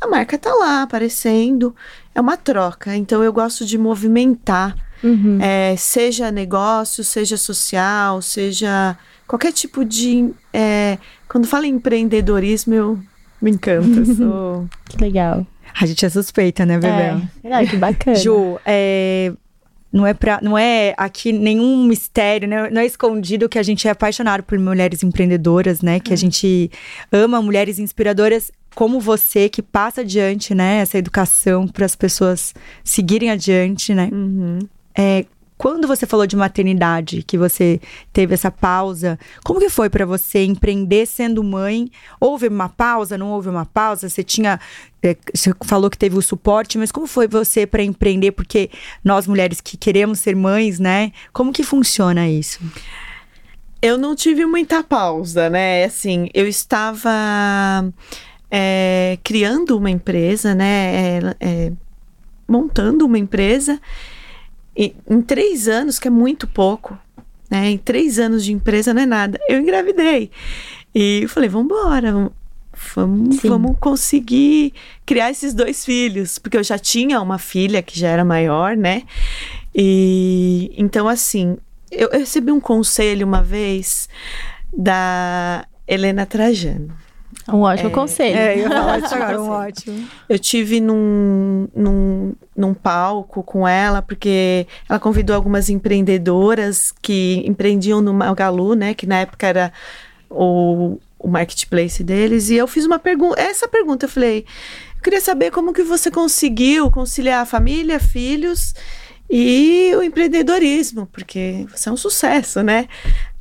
[0.00, 1.74] A marca tá lá aparecendo.
[2.14, 2.94] É uma troca.
[2.94, 4.76] Então eu gosto de movimentar.
[5.02, 5.38] Uhum.
[5.40, 10.32] É, seja negócio, seja social, seja qualquer tipo de.
[10.52, 10.96] é,
[11.28, 12.98] quando fala em empreendedorismo, eu
[13.40, 14.04] me encanto.
[14.14, 15.46] sou- Que legal.
[15.78, 17.20] A gente é suspeita, né, Bebel?
[17.44, 17.52] É.
[17.52, 18.16] Ah, que bacana.
[18.16, 19.32] Ju, é,
[19.96, 22.68] não é pra, não é aqui nenhum mistério, né?
[22.70, 25.98] Não é escondido que a gente é apaixonado por mulheres empreendedoras, né?
[25.98, 26.70] Que a gente
[27.10, 30.80] ama mulheres inspiradoras como você que passa adiante, né?
[30.80, 32.54] Essa educação para as pessoas
[32.84, 34.10] seguirem adiante, né?
[34.12, 34.58] Uhum.
[34.94, 35.24] É,
[35.58, 37.80] quando você falou de maternidade, que você
[38.12, 41.90] teve essa pausa, como que foi pra você empreender sendo mãe?
[42.20, 43.16] Houve uma pausa?
[43.16, 44.08] Não houve uma pausa?
[44.08, 44.60] Você tinha,
[45.02, 48.32] é, você falou que teve o suporte, mas como foi você pra empreender?
[48.32, 48.70] Porque
[49.02, 51.12] nós mulheres que queremos ser mães, né?
[51.32, 52.60] Como que funciona isso?
[53.80, 55.84] Eu não tive muita pausa, né?
[55.84, 57.10] Assim, eu estava
[58.50, 61.18] é, criando uma empresa, né?
[61.18, 61.72] É, é,
[62.46, 63.80] montando uma empresa.
[64.76, 66.98] E, em três anos, que é muito pouco,
[67.50, 67.70] né?
[67.70, 69.38] Em três anos de empresa não é nada.
[69.48, 70.30] Eu engravidei.
[70.94, 72.30] E eu falei, vamos embora,
[72.94, 76.38] vamos, vamos conseguir criar esses dois filhos.
[76.38, 79.02] Porque eu já tinha uma filha que já era maior, né?
[79.74, 81.56] E então, assim,
[81.90, 84.08] eu, eu recebi um conselho uma vez
[84.72, 87.05] da Helena Trajano.
[87.48, 88.36] Um ótimo é, conselho.
[88.36, 90.08] É, eu ia falar isso agora, um ótimo.
[90.28, 98.00] Eu tive num, num, num palco com ela, porque ela convidou algumas empreendedoras que empreendiam
[98.00, 98.94] no Magalu, né?
[98.94, 99.72] Que na época era
[100.28, 102.50] o, o marketplace deles.
[102.50, 104.44] E eu fiz uma pergunta, essa pergunta, eu falei,
[104.96, 108.74] eu queria saber como que você conseguiu conciliar a família, filhos
[109.30, 112.88] e o empreendedorismo, porque você é um sucesso, né?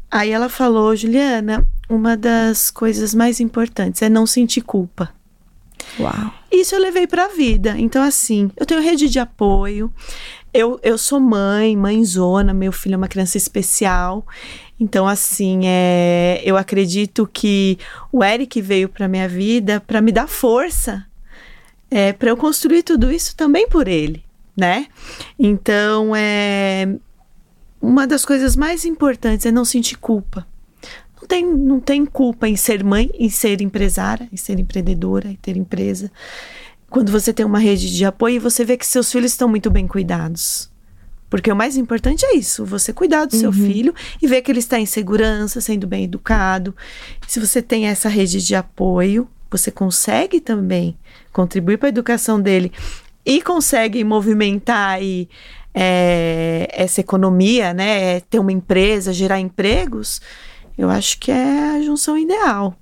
[0.10, 5.14] Aí ela falou, Juliana, uma das coisas mais importantes é não sentir culpa.
[6.00, 6.34] Uau.
[6.52, 7.76] Isso eu levei para a vida.
[7.78, 9.92] Então, assim, eu tenho rede de apoio.
[10.54, 14.26] Eu, eu sou mãe, mãezona, meu filho é uma criança especial.
[14.80, 17.78] Então, assim, é, eu acredito que
[18.12, 21.06] o Eric veio para minha vida para me dar força,
[21.92, 24.24] é, para eu construir tudo isso também por ele,
[24.56, 24.88] né?
[25.38, 26.94] Então, é,
[27.82, 30.46] uma das coisas mais importantes é não sentir culpa
[31.26, 35.36] não tem, não tem culpa em ser mãe, em ser empresária, em ser empreendedora, em
[35.36, 36.12] ter empresa.
[36.90, 39.88] Quando você tem uma rede de apoio, você vê que seus filhos estão muito bem
[39.88, 40.70] cuidados.
[41.30, 43.40] Porque o mais importante é isso, você cuidar do uhum.
[43.40, 46.76] seu filho e ver que ele está em segurança, sendo bem educado.
[47.28, 50.96] Se você tem essa rede de apoio, você consegue também
[51.34, 52.72] contribuir para a educação dele
[53.26, 55.28] e consegue movimentar aí,
[55.74, 58.20] é, essa economia, né?
[58.22, 60.22] Ter uma empresa, gerar empregos
[60.78, 62.78] eu acho que é a junção ideal.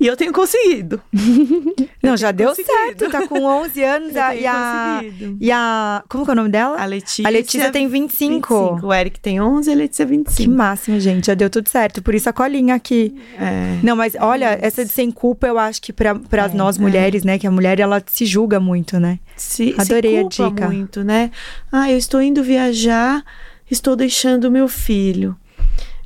[0.00, 0.98] E eu tenho conseguido.
[2.02, 2.72] Não, já deu conseguido.
[2.72, 3.10] certo.
[3.10, 4.16] Tá com 11 anos.
[4.16, 5.02] a, e, a,
[5.38, 6.02] e a.
[6.08, 6.80] Como que é o nome dela?
[6.80, 7.26] A Letícia.
[7.26, 8.48] A Letícia tem 25.
[8.48, 8.86] 25.
[8.86, 10.36] O Eric tem 11 e a Letícia 25.
[10.40, 11.26] Que máximo, gente.
[11.26, 12.00] Já deu tudo certo.
[12.00, 13.14] Por isso a colinha aqui.
[13.38, 13.78] É.
[13.82, 16.80] Não, mas olha, é essa de sem culpa, eu acho que para é, nós é.
[16.80, 17.26] mulheres, é.
[17.26, 17.38] né?
[17.38, 19.18] Que a mulher, ela se julga muito, né?
[19.36, 20.66] Se, Adorei se culpa a dica.
[20.66, 21.30] muito, né?
[21.70, 23.22] Ah, eu estou indo viajar,
[23.70, 25.36] estou deixando meu filho.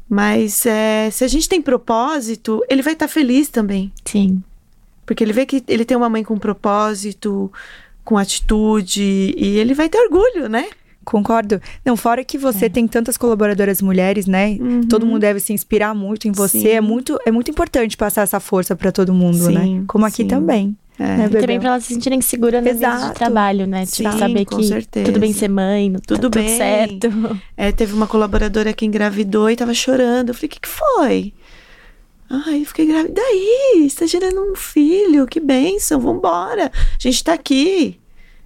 [0.08, 3.92] Mas é, se a gente tem propósito, ele vai estar tá feliz também.
[4.04, 4.42] Sim.
[5.06, 7.50] Porque ele vê que ele tem uma mãe com propósito,
[8.04, 9.02] com atitude,
[9.36, 10.66] e ele vai ter orgulho, né?
[11.04, 11.60] Concordo.
[11.84, 12.68] Não, fora que você é.
[12.68, 14.56] tem tantas colaboradoras mulheres, né?
[14.58, 14.82] Uhum.
[14.82, 16.70] Todo mundo deve se inspirar muito em você.
[16.70, 19.62] É muito, é muito importante passar essa força para todo mundo, né?
[19.62, 19.84] sim, né?
[19.86, 20.28] Como aqui sim.
[20.28, 20.76] também.
[20.98, 21.16] É.
[21.16, 23.84] Né, também para elas se sentirem seguras no ambiente de trabalho, né?
[23.84, 25.06] Tipo, Sim, saber que certeza.
[25.06, 26.46] tudo bem ser mãe, tudo, tá bem.
[26.46, 27.40] tudo certo.
[27.56, 30.28] É, teve uma colaboradora que engravidou e tava chorando.
[30.28, 31.32] Eu falei, o que, que foi?
[32.30, 33.14] Ai, eu fiquei grávida.
[33.14, 36.70] Daí, você tá gerando um filho, que bênção, vambora.
[36.74, 37.98] A gente tá aqui.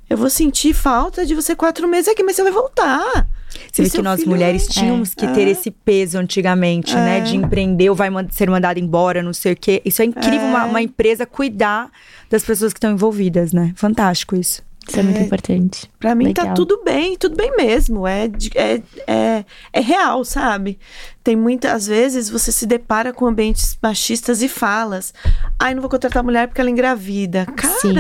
[0.08, 3.28] Eu vou sentir falta de você quatro meses aqui, mas você vai voltar.
[3.72, 4.72] Você vê que nós mulheres é.
[4.72, 5.14] tínhamos é.
[5.14, 5.50] que ter é.
[5.50, 6.96] esse peso antigamente, é.
[6.96, 7.20] né?
[7.20, 9.82] De empreender ou vai ser mandado embora, não sei o quê.
[9.84, 10.64] Isso é incrível, uma, é.
[10.64, 11.90] uma, empresa cuidar
[12.30, 13.72] das pessoas que estão envolvidas, né?
[13.76, 14.62] Fantástico isso.
[14.88, 15.90] Isso é, muito importante.
[15.98, 16.46] Pra mim tá Legal.
[16.46, 18.06] tá tudo bem, tudo bem mesmo.
[18.06, 20.78] É, é, é, é real, sabe?
[21.22, 25.12] Tem muitas vezes você se depara com ambientes machistas e falas.
[25.58, 27.44] Ai, não vou contratar mulher porque ela engravida.
[27.54, 27.92] Cara, Sim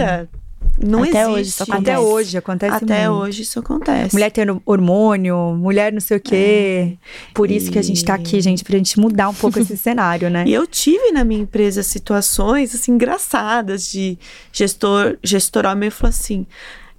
[0.80, 1.28] não Até existe.
[1.28, 1.90] hoje isso acontece.
[1.90, 3.22] Até hoje acontece Até muito.
[3.22, 4.14] hoje isso acontece.
[4.14, 6.96] Mulher tendo hormônio, mulher não sei o quê.
[6.96, 7.32] É.
[7.34, 7.72] Por isso e...
[7.72, 10.44] que a gente tá aqui, gente, pra gente mudar um pouco esse cenário, né?
[10.46, 14.18] E eu tive na minha empresa situações, assim, engraçadas de
[14.52, 16.46] gestor, gestor homem falou assim,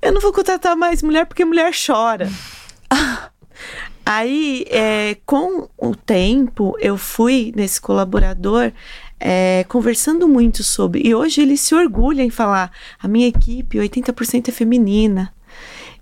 [0.01, 2.29] eu não vou contratar mais mulher porque mulher chora.
[4.05, 8.71] Aí, é, com o tempo, eu fui nesse colaborador
[9.19, 11.01] é, conversando muito sobre.
[11.05, 15.33] E hoje ele se orgulha em falar: a minha equipe, 80% é feminina.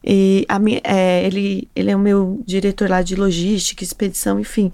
[0.03, 4.71] E a minha, é, ele, ele é o meu diretor lá de logística, expedição, enfim.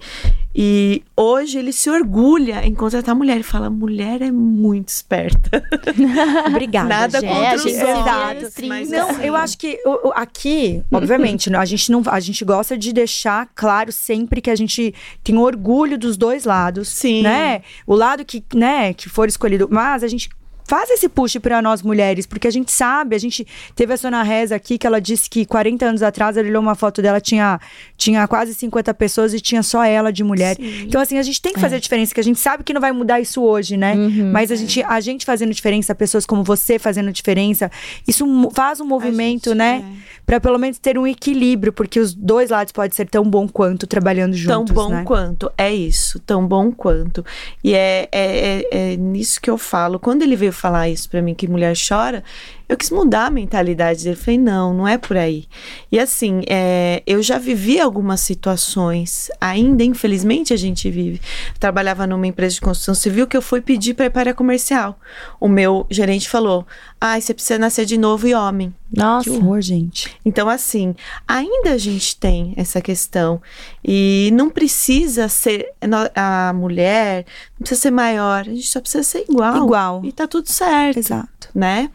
[0.54, 3.34] E hoje ele se orgulha em contratar mulher.
[3.34, 5.64] Ele fala: mulher é muito esperta.
[6.46, 6.88] Obrigada.
[6.88, 7.32] Nada gente.
[7.32, 8.66] contra os Exato.
[8.66, 9.24] Mas, não, assim...
[9.24, 13.90] eu acho que o, aqui, obviamente, a gente não, a gente gosta de deixar claro
[13.90, 16.88] sempre que a gente tem orgulho dos dois lados.
[16.88, 17.22] Sim.
[17.22, 17.62] Né?
[17.84, 19.68] O lado que, né, que for escolhido.
[19.68, 20.28] Mas a gente
[20.64, 23.46] faz esse push para nós mulheres, porque a gente sabe, a gente
[23.76, 26.74] teve a Sona Reza aqui que ela disse que 40 anos atrás ela olhou uma
[26.74, 27.60] foto dela, tinha,
[27.96, 30.56] tinha quase 50 pessoas e tinha só ela de mulher.
[30.56, 30.84] Sim.
[30.84, 31.78] Então, assim, a gente tem que fazer é.
[31.78, 33.94] a diferença, que a gente sabe que não vai mudar isso hoje, né?
[33.94, 34.56] Uhum, Mas a, é.
[34.56, 37.70] gente, a gente fazendo diferença, pessoas como você fazendo diferença,
[38.08, 39.84] isso faz um movimento, gente, né?
[39.84, 40.14] É.
[40.24, 43.86] Para pelo menos ter um equilíbrio, porque os dois lados podem ser tão bom quanto
[43.86, 44.74] trabalhando juntos.
[44.74, 45.04] Tão bom né?
[45.04, 47.24] quanto, é isso, tão bom quanto.
[47.62, 49.98] E é, é, é, é nisso que eu falo.
[49.98, 52.24] Quando ele veio falar isso para mim, que mulher chora,
[52.68, 54.16] eu quis mudar a mentalidade dele.
[54.16, 55.46] Falei, não, não é por aí.
[55.90, 61.20] E assim, é, eu já vivi algumas situações, ainda infelizmente a gente vive.
[61.58, 64.34] Trabalhava numa empresa de construção civil que eu fui pedir para ir para a área
[64.34, 64.98] comercial.
[65.38, 66.66] O meu gerente falou:
[67.00, 68.74] ah, você precisa nascer de novo e homem.
[68.90, 69.28] Nossa.
[69.28, 70.16] Que horror, gente.
[70.24, 70.94] Então, assim,
[71.26, 73.42] ainda a gente tem essa questão.
[73.84, 75.72] E não precisa ser
[76.14, 77.26] a mulher,
[77.58, 79.64] não precisa ser maior, a gente só precisa ser igual.
[79.64, 80.00] Igual.
[80.04, 80.98] E tá tudo certo.
[80.98, 81.28] Exato.
[81.54, 81.88] Né?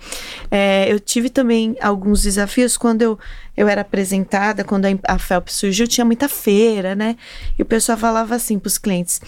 [0.49, 3.19] É, eu tive também alguns desafios quando eu,
[3.57, 7.17] eu era apresentada, quando a, a FELP surgiu, tinha muita feira, né?
[7.57, 9.19] E o pessoal falava assim pros clientes: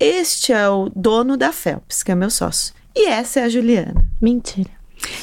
[0.00, 2.72] Este é o dono da FELPS, que é meu sócio.
[2.96, 4.02] E essa é a Juliana.
[4.22, 4.70] Mentira.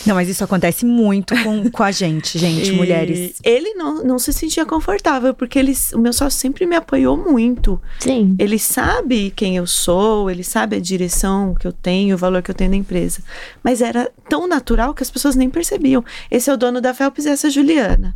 [0.05, 3.39] Não, mas isso acontece muito com, com a gente, gente, E mulheres.
[3.43, 7.81] Ele não, não se sentia confortável, porque ele, o meu sócio sempre me apoiou muito.
[7.99, 8.35] Sim.
[8.39, 12.51] Ele sabe quem eu sou, ele sabe a direção que eu tenho, o valor que
[12.51, 13.21] eu tenho na empresa.
[13.63, 16.03] Mas era tão natural que as pessoas nem percebiam.
[16.29, 18.15] Esse é o dono da Felps e essa é a Juliana.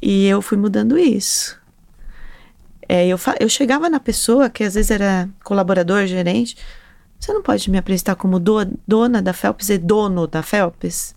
[0.00, 1.58] E eu fui mudando isso.
[2.88, 6.56] É, eu, eu chegava na pessoa, que às vezes era colaborador, gerente,
[7.18, 11.14] você não pode me apresentar como do- dona da Felps e dono da Felps?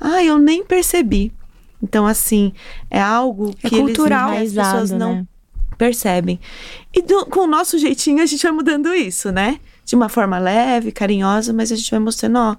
[0.00, 1.32] Ah, eu nem percebi.
[1.82, 2.52] Então, assim,
[2.90, 4.30] é algo É que eles- cultural.
[4.30, 5.26] as pessoas não né?
[5.76, 6.40] percebem.
[6.92, 9.60] E do- com o nosso jeitinho a gente vai mudando isso, né?
[9.84, 12.56] De uma forma leve, carinhosa, mas a gente vai mostrando, ó,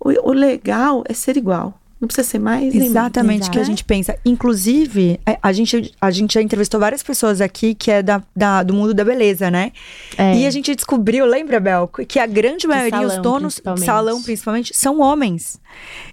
[0.00, 1.80] o, o legal é ser igual.
[2.04, 2.74] Não precisa ser mais.
[2.74, 4.14] Exatamente o que a gente pensa.
[4.26, 8.62] Inclusive, a, a gente, a gente já entrevistou várias pessoas aqui que é da, da-
[8.62, 9.72] do mundo da beleza, né?
[10.18, 10.36] É.
[10.36, 13.86] E a gente descobriu, lembra, Bel, que a grande maioria, os salão, donos de principalmente.
[13.86, 15.58] salão, principalmente, são homens.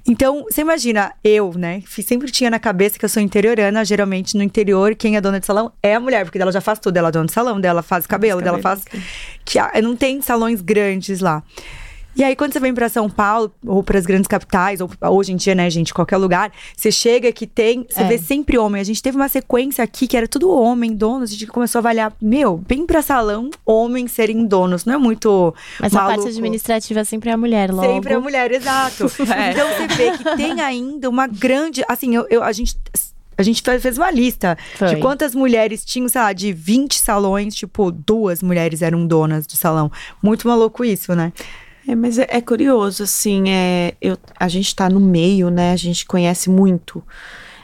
[0.08, 4.44] Então, você imagina, eu, né, sempre tinha na cabeça que eu sou interiorana, geralmente no
[4.44, 6.96] interior, quem é dona de salão é a mulher, porque ela já faz tudo.
[6.98, 8.84] Ela é dona de salão, dela faz cabelo, dela faz.
[9.44, 11.44] Que não tem salões grandes lá.
[12.14, 15.38] E aí, quando você vem pra São Paulo, ou pras grandes capitais, ou hoje em
[15.38, 18.04] dia, né, gente, qualquer lugar, você chega que tem, você É.
[18.08, 18.82] vê sempre homem.
[18.82, 21.82] A gente teve uma sequência aqui que era tudo homem, donos, a gente começou a
[21.82, 24.84] avaliar, meu, bem pra salão, homens serem donos.
[24.84, 25.56] Não é muito.
[25.80, 26.30] Mas a parte maluco.
[26.30, 27.88] administrativa sempre é a mulher, logo.
[27.88, 29.06] Sempre a mulher, exato.
[29.34, 29.52] É.
[29.52, 31.82] Então você vê que tem ainda uma grande.
[31.88, 32.76] Assim, eu, eu- a gente.
[33.38, 34.90] A gente fe- fez uma lista Foi.
[34.90, 39.56] de quantas mulheres tinham, sei lá, de 20 salões, tipo, duas mulheres eram donas do
[39.56, 39.90] salão.
[40.22, 41.32] Muito maluco isso, né?
[41.92, 45.74] É, mas é, é curioso, assim, é, eu, a gente tá no meio, né?
[45.74, 47.04] A gente conhece muito.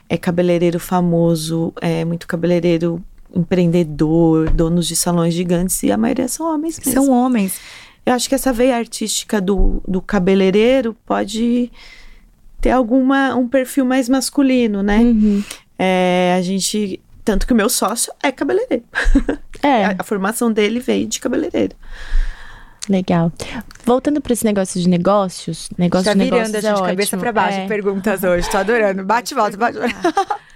[0.10, 3.02] É cabeleireiro famoso, é muito cabeleireiro
[3.34, 6.92] empreendedor, donos de salões gigantes, e a maioria são homens mesmo.
[6.92, 7.58] São homens.
[8.06, 11.72] Eu acho que essa veia artística do, do cabeleireiro pode
[12.60, 15.00] ter alguma um perfil mais masculino, né?
[15.00, 15.42] Uhum.
[15.80, 17.00] É, a gente.
[17.24, 18.84] Tanto que o meu sócio é cabeleireiro.
[19.64, 21.76] É, A, a formação dele veio de cabeleireiro.
[22.90, 23.32] Legal.
[23.86, 26.90] Voltando para esse negócio de negócios, negócio Tá de negócios virando a é gente de
[26.90, 27.60] cabeça pra baixo.
[27.60, 27.68] É.
[27.68, 28.50] Perguntas hoje.
[28.50, 29.04] Tô adorando.
[29.06, 29.78] Bate e volta, bate.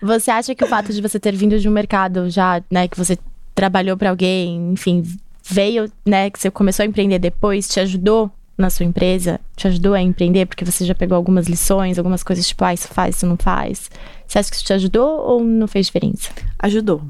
[0.01, 2.97] Você acha que o fato de você ter vindo de um mercado já, né, que
[2.97, 3.17] você
[3.53, 5.03] trabalhou para alguém, enfim,
[5.43, 9.39] veio, né, que você começou a empreender depois, te ajudou na sua empresa?
[9.55, 12.87] Te ajudou a empreender porque você já pegou algumas lições, algumas coisas tipo, ah, isso
[12.87, 13.89] faz, isso não faz?
[14.27, 16.31] Você acha que isso te ajudou ou não fez diferença?
[16.59, 17.01] ajudou.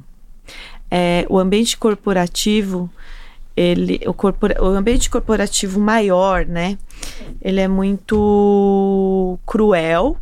[0.90, 2.90] É, o ambiente corporativo,
[3.56, 6.78] ele, o, corpora, o ambiente corporativo maior, né?
[7.42, 10.18] Ele é muito cruel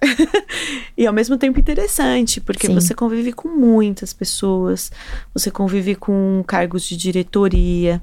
[0.96, 2.74] e ao mesmo tempo interessante, porque Sim.
[2.74, 4.92] você convive com muitas pessoas,
[5.34, 8.00] você convive com cargos de diretoria.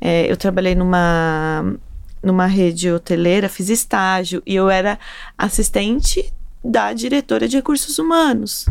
[0.00, 1.74] É, eu trabalhei numa
[2.22, 4.98] numa rede hoteleira, fiz estágio e eu era
[5.38, 6.32] assistente
[6.64, 8.66] da diretora de recursos humanos.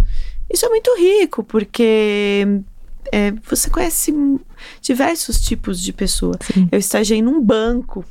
[0.52, 2.46] Isso é muito rico, porque
[3.12, 4.14] é, você conhece
[4.82, 6.38] diversos tipos de pessoa.
[6.42, 6.68] Sim.
[6.72, 8.04] Eu estagiei num banco.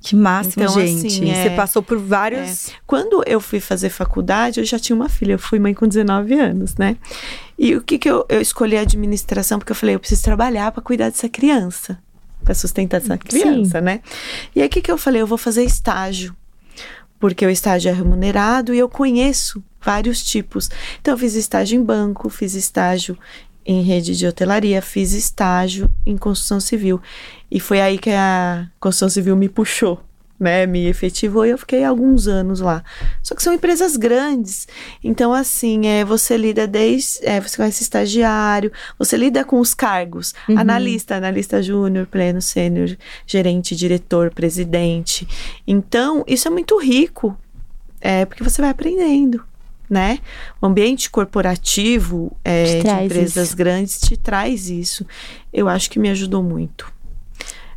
[0.00, 1.06] Que máximo, Então, gente.
[1.06, 2.70] assim, é- Você passou por vários.
[2.86, 5.32] Quando eu fui fazer faculdade, eu já tinha uma filha.
[5.32, 6.96] Eu fui mãe com 19 anos, né?
[7.58, 9.58] E o que que eu, eu escolhi a administração?
[9.58, 11.98] Porque eu falei, eu preciso trabalhar para cuidar dessa criança.
[12.42, 14.00] Para sustentar essa criança, né?
[14.56, 15.20] E aí, o que que eu falei?
[15.22, 16.34] Eu vou fazer estágio.
[17.20, 20.70] Porque o estágio é remunerado e eu conheço vários tipos.
[21.00, 23.16] Então, eu fiz estágio em banco, fiz estágio
[23.64, 27.00] em rede de hotelaria, fiz estágio em construção civil.
[27.50, 30.02] E foi aí que a construção civil me puxou,
[30.38, 30.66] né?
[30.66, 32.82] Me efetivou e eu fiquei alguns anos lá.
[33.22, 34.66] Só que são empresas grandes.
[35.02, 37.20] Então, assim, é, você lida desde.
[37.22, 40.34] é, você conhece estagiário, você lida com os cargos.
[40.48, 40.58] Uhum.
[40.58, 42.96] Analista, analista júnior, pleno, sênior,
[43.26, 45.26] gerente, diretor, presidente.
[45.66, 47.36] Então, isso é muito rico.
[48.00, 49.42] É, porque você vai aprendendo.
[49.88, 50.18] Né?
[50.62, 53.56] O ambiente corporativo é, de empresas isso.
[53.56, 55.06] grandes te traz isso.
[55.52, 56.92] Eu acho que me ajudou muito.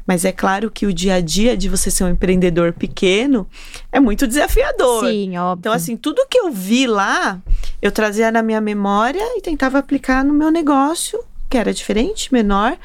[0.07, 3.45] Mas é claro que o dia a dia de você ser um empreendedor pequeno
[3.91, 5.05] é muito desafiador.
[5.05, 5.59] Sim, óbvio.
[5.59, 7.41] Então, assim, tudo que eu vi lá,
[7.81, 12.77] eu trazia na minha memória e tentava aplicar no meu negócio, que era diferente, menor.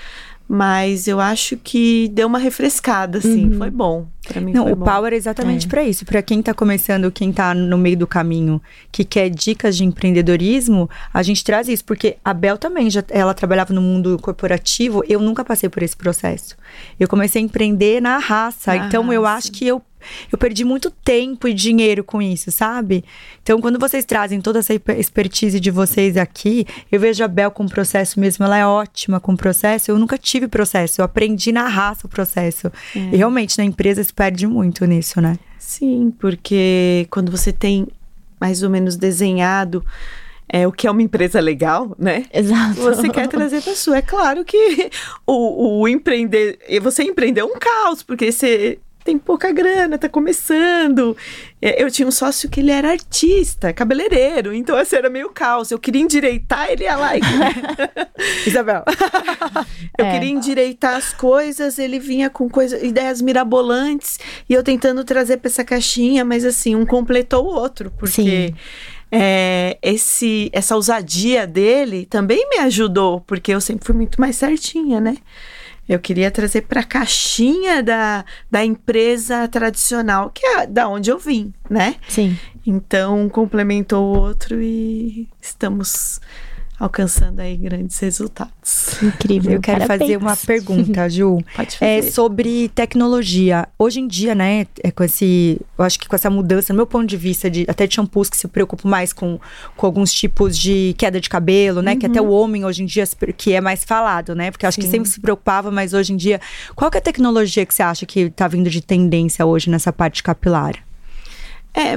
[0.49, 3.59] Mas eu acho que deu uma refrescada, assim, Uhum.
[3.59, 4.07] foi bom.
[4.29, 4.85] Pra mim Não, o bom.
[4.85, 5.69] Power é exatamente É.
[5.69, 6.05] pra isso.
[6.05, 8.61] Pra quem tá começando, quem tá no meio do caminho,
[8.93, 11.85] que quer dicas de empreendedorismo, a gente traz isso.
[11.85, 15.03] Porque a Bel também, já, ela trabalhava no mundo corporativo.
[15.09, 16.57] Eu nunca passei por esse processo.
[17.01, 18.77] Eu comecei a empreender na raça.
[18.77, 19.39] Então, eu raça.
[19.39, 19.83] acho que eu,
[20.31, 23.05] eu perdi muito tempo e dinheiro com isso, sabe?
[23.43, 27.65] Então, quando vocês trazem toda essa expertise de vocês aqui, eu vejo a Bel com
[27.65, 28.45] o processo mesmo.
[28.45, 29.91] Ela é ótima com o processo.
[29.91, 31.01] Eu nunca tive processo.
[31.01, 32.71] Eu aprendi na raça o processo.
[32.95, 35.39] E realmente, na empresa se perde muito nisso, né?
[35.59, 37.87] Sim, porque quando você tem
[38.41, 39.85] mais ou menos desenhado
[40.53, 42.27] é, o que é uma empresa legal, né?
[42.31, 42.75] Exato.
[42.83, 43.97] Você quer trazer para sua.
[43.97, 44.91] É claro que
[45.27, 46.59] o, o empreender.
[46.83, 48.79] Você empreender é um caos, porque você
[49.13, 51.15] tem pouca grana, tá começando.
[51.61, 55.71] É, Eu tinha um sócio que ele era artista, cabeleireiro, então assim, era meio caos.
[55.71, 57.21] Eu queria endireitar, ele ia lá e.
[58.47, 58.83] Isabel.
[59.99, 60.13] Eu É.
[60.13, 65.49] queria endireitar as coisas, ele vinha com coisa, ideias mirabolantes e eu tentando trazer para
[65.51, 68.55] essa caixinha, mas assim, um completou o outro, porque Sim.
[69.13, 74.99] é, esse, essa ousadia dele também me ajudou, porque eu sempre fui muito mais certinha,
[75.01, 75.17] né?
[75.89, 81.19] Eu queria trazer para a caixinha da, da empresa tradicional, que é da onde eu
[81.19, 81.97] vim, né?
[82.09, 82.39] Sim.
[82.65, 86.21] Então, um complementou o outro e estamos
[86.83, 89.01] alcançando aí grandes resultados.
[89.01, 89.53] Incrível.
[89.53, 90.01] Eu quero Parabéns.
[90.01, 91.39] fazer uma pergunta, Ju.
[91.55, 92.11] Pode É fazer.
[92.11, 93.69] sobre tecnologia.
[93.79, 96.87] Hoje em dia, né, é com esse, eu acho que com essa mudança, no meu
[96.87, 99.39] ponto de vista, de até de shampoos que se preocupam mais com,
[99.77, 103.05] com alguns tipos de queda de cabelo, né, que até o homem hoje em dia
[103.37, 104.91] que é mais falado, né, porque eu acho que Sim.
[104.91, 106.41] sempre se preocupava, mas hoje em dia,
[106.75, 109.93] qual que é a tecnologia que você acha que tá vindo de tendência hoje nessa
[109.93, 110.75] parte capilar?
[111.75, 111.97] É,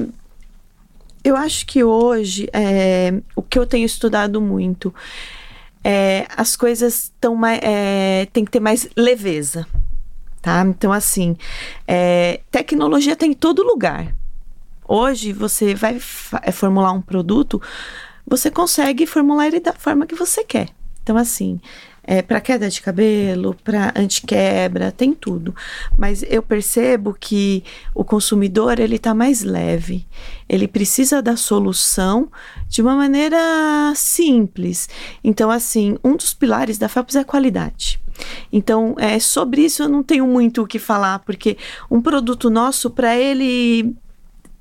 [1.26, 4.94] eu acho que hoje é, o que eu tenho estudado muito
[5.84, 9.66] é as coisas estão mais é, tem que ter mais leveza,
[10.40, 10.64] tá?
[10.68, 11.36] Então assim,
[11.88, 14.16] é, tecnologia tem em todo lugar.
[14.88, 17.60] Hoje você vai formular um produto,
[18.26, 20.70] você consegue formular ele da forma que você quer.
[21.06, 21.60] Então assim,
[22.03, 25.56] é, para queda de cabelo, para antiquebra, tem tudo.
[25.95, 30.06] Mas eu percebo que o consumidor ele está mais leve.
[30.49, 32.30] Ele precisa da solução
[32.68, 33.38] de uma maneira
[33.95, 34.89] simples.
[35.24, 37.99] Então, assim, um dos pilares da FAPS é a qualidade.
[38.51, 41.58] Então, é, sobre isso eu não tenho muito o que falar, porque
[41.89, 43.95] um produto nosso, para ele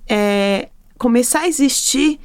[0.09, 0.69] é,
[0.99, 2.19] começar a existir,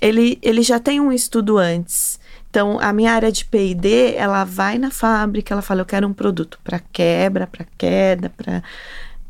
[0.00, 2.18] ele, ele já tem um estudo antes.
[2.58, 6.12] Então, a minha área de P&D, ela vai na fábrica, ela fala, eu quero um
[6.12, 8.64] produto para quebra, para queda, para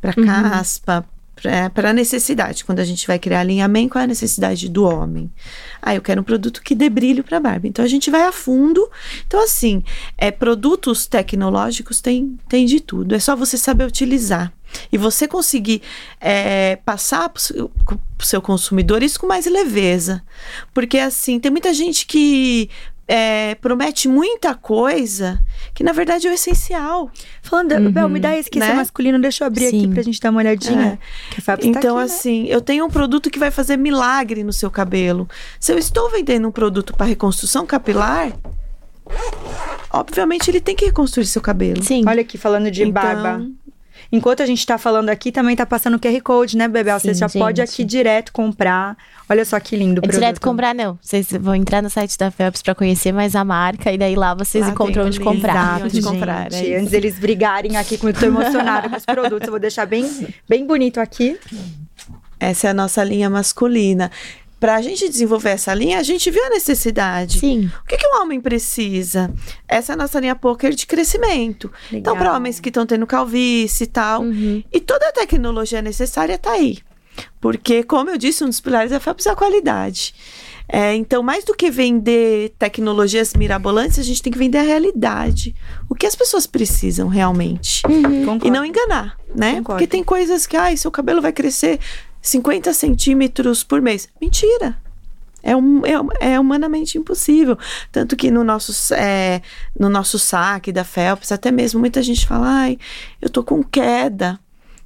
[0.00, 1.04] para caspa,
[1.74, 2.64] para necessidade.
[2.64, 5.30] Quando a gente vai criar alinhamento, qual é a necessidade do homem?
[5.82, 7.66] Ah, eu quero um produto que dê brilho para barba.
[7.66, 8.88] Então, a gente vai a fundo.
[9.26, 9.84] Então, assim,
[10.16, 13.14] é, produtos tecnológicos tem, tem de tudo.
[13.14, 14.50] É só você saber utilizar.
[14.90, 15.82] E você conseguir
[16.18, 20.22] é, passar para o seu consumidor isso com mais leveza.
[20.72, 22.70] Porque, assim, tem muita gente que
[23.08, 25.40] é, promete muita coisa
[25.74, 27.10] que, na verdade, é o essencial.
[27.42, 28.70] Falando, Uhum, Bel, me dá esse que né?
[28.70, 29.90] é masculino, deixa eu abrir aqui Sim.
[29.92, 30.98] pra gente dar uma olhadinha.
[31.40, 32.14] Fábio tá Então, aqui, né?
[32.14, 35.26] assim, eu tenho um produto que vai fazer milagre no seu cabelo.
[35.58, 38.32] Se eu estou vendendo um produto para reconstrução capilar,
[39.90, 41.82] obviamente ele tem que reconstruir seu cabelo.
[41.82, 42.04] Sim.
[42.06, 43.46] Olha aqui, falando de Então, barba.
[44.10, 46.98] Enquanto a gente tá falando aqui, também tá passando o QR Code, né, Bebel?
[46.98, 47.70] Você Sim, já pode gente.
[47.70, 48.96] aqui direto comprar.
[49.28, 50.98] Olha só que lindo o É direto comprar, não.
[51.02, 54.34] Vocês vão entrar no site da Phelps pra conhecer mais a marca e daí lá
[54.34, 55.52] vocês Lá encontram onde comprar.
[55.52, 56.04] Exato, onde gente.
[56.04, 56.76] comprar, é.
[56.76, 59.46] Antes eles brigarem aqui comigo, tô emocionada com os produtos.
[59.46, 60.08] Eu vou deixar bem,
[60.48, 61.38] bem bonito aqui.
[62.40, 64.10] Essa é a nossa linha masculina.
[64.60, 67.38] Para a gente desenvolver essa linha, a gente viu a necessidade.
[67.38, 67.70] Sim.
[67.84, 69.32] O que, que um homem precisa?
[69.68, 71.70] Essa é a nossa linha poker de crescimento.
[71.92, 72.36] Então, para Legal.
[72.36, 74.22] homens que estão tendo calvície e tal.
[74.22, 74.62] Uhum.
[74.72, 76.78] E toda a tecnologia necessária está aí.
[77.40, 80.14] Porque, como eu disse, um dos pilares da FAPS é a qualidade.
[80.70, 85.54] É, então, mais do que vender tecnologias mirabolantes, a gente tem que vender a realidade.
[85.88, 87.82] O que as pessoas precisam realmente.
[87.82, 88.46] Concordo.
[88.46, 89.56] E não enganar, né?
[89.56, 89.78] Concordo.
[89.78, 91.80] Porque tem coisas que, ai, seu cabelo vai crescer
[92.28, 94.08] 50 centímetros por mês.
[94.20, 94.76] Mentira!
[95.42, 97.56] É, um, é, é humanamente impossível.
[97.90, 99.40] Tanto que no nosso, é,
[99.78, 102.78] no nosso saque da Phelps, até mesmo muita gente fala: ai,
[103.20, 104.38] eu tô com queda.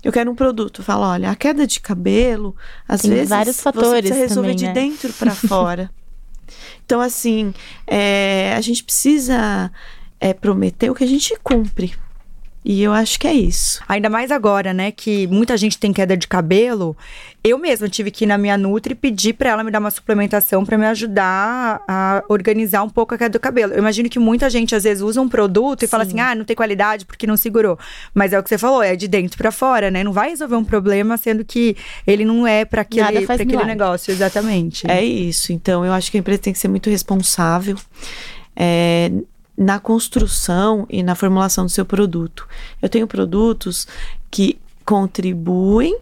[0.04, 0.82] Eu quero um produto.
[0.82, 2.56] Fala, olha, a queda de cabelo,
[2.88, 4.72] às Tem vezes vários você fatores precisa resolver também, de né?
[4.72, 5.90] dentro para fora.
[6.84, 7.54] Então, assim,
[7.86, 9.70] é, a gente precisa
[10.20, 11.94] é, prometer o que a gente cumpre.
[12.64, 13.80] E eu acho que é isso.
[13.88, 16.96] Ainda mais agora, né, que muita gente tem queda de cabelo.
[17.42, 19.90] Eu mesma tive que ir na minha Nutri e pedir pra ela me dar uma
[19.90, 23.72] suplementação pra me ajudar a organizar um pouco a queda do cabelo.
[23.72, 26.44] Eu imagino que muita gente às vezes usa um produto e fala assim: "Ah, não
[26.44, 27.76] tem qualidade porque não segurou".
[28.14, 30.04] Mas é o que você falou, é de dentro pra fora, né?
[30.04, 33.64] Não vai resolver um problema sendo que ele não é pra Nada aquele, pra aquele
[33.64, 34.88] negócio, exatamente.
[34.88, 35.52] É isso.
[35.52, 37.76] Então, eu acho que a empresa tem que ser muito responsável
[38.54, 39.10] é,
[39.56, 42.48] na construção e na formulação do seu produto.
[42.80, 43.86] Eu tenho produtos
[44.30, 45.96] que contribuem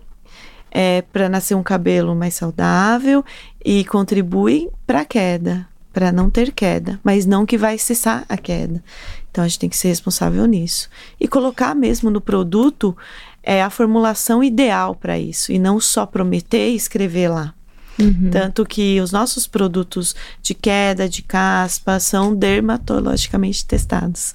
[1.12, 3.24] para nascer um cabelo mais saudável
[3.64, 8.36] e contribuem para a queda, para não ter queda, mas não que vai cessar a
[8.36, 8.82] queda.
[9.30, 10.88] Então, a gente tem que ser responsável nisso.
[11.18, 12.96] E colocar mesmo no produto
[13.42, 17.54] é, a formulação ideal para isso, e não só prometer e escrever lá.
[18.02, 18.30] Uhum.
[18.30, 24.34] Tanto que os nossos produtos de queda, de caspa, são dermatologicamente testados.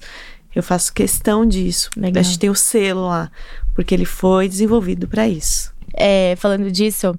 [0.54, 1.90] Eu faço questão disso.
[1.96, 2.20] Legal.
[2.20, 3.30] A gente tem o selo lá,
[3.74, 5.74] porque ele foi desenvolvido para isso.
[5.92, 7.14] É, falando disso,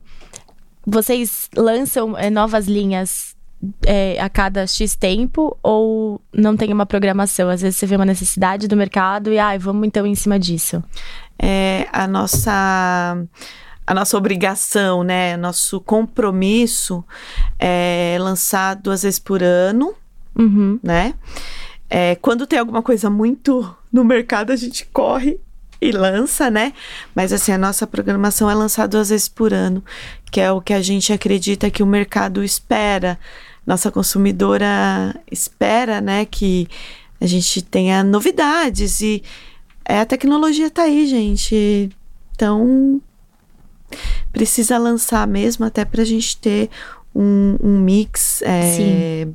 [0.85, 3.35] vocês lançam é, novas linhas
[3.85, 7.49] é, a cada X tempo ou não tem uma programação?
[7.49, 10.83] Às vezes você vê uma necessidade do mercado e, ai, vamos então em cima disso.
[11.37, 13.17] É a nossa
[13.87, 15.37] a nossa obrigação, né?
[15.37, 17.03] Nosso compromisso
[17.57, 19.93] é lançar duas vezes por ano,
[20.37, 20.77] Uhum.
[20.83, 21.13] né?
[21.89, 25.39] É, quando tem alguma coisa muito no mercado, a gente corre
[25.81, 26.73] e lança, né?
[27.15, 29.81] Mas assim, a nossa programação é lançar duas vezes por ano,
[30.29, 33.17] que é o que a gente acredita que o mercado espera.
[33.65, 36.67] Nossa consumidora espera, né, que
[37.21, 39.23] a gente tenha novidades e
[39.85, 41.89] é, a tecnologia tá aí, gente.
[42.35, 43.01] Então,
[44.31, 46.69] precisa lançar mesmo até pra gente ter
[47.15, 49.27] um, um mix é.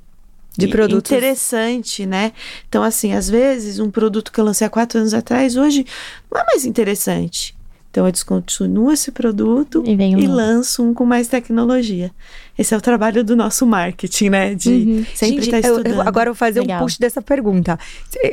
[0.56, 1.10] De produtos.
[1.10, 2.32] interessante, né?
[2.68, 5.86] Então, assim, às vezes um produto que eu lancei há quatro anos atrás, hoje
[6.30, 7.56] não é mais interessante.
[7.92, 12.10] Então, eu descontinuo esse produto E vem um e lanço um com mais tecnologia.
[12.58, 14.54] Esse é o trabalho do nosso marketing, né?
[14.54, 15.06] De Uhum.
[15.14, 16.08] sempre estar eu- eu- estudando.
[16.08, 16.78] agora eu vou fazer Legal.
[16.80, 17.78] um push dessa pergunta.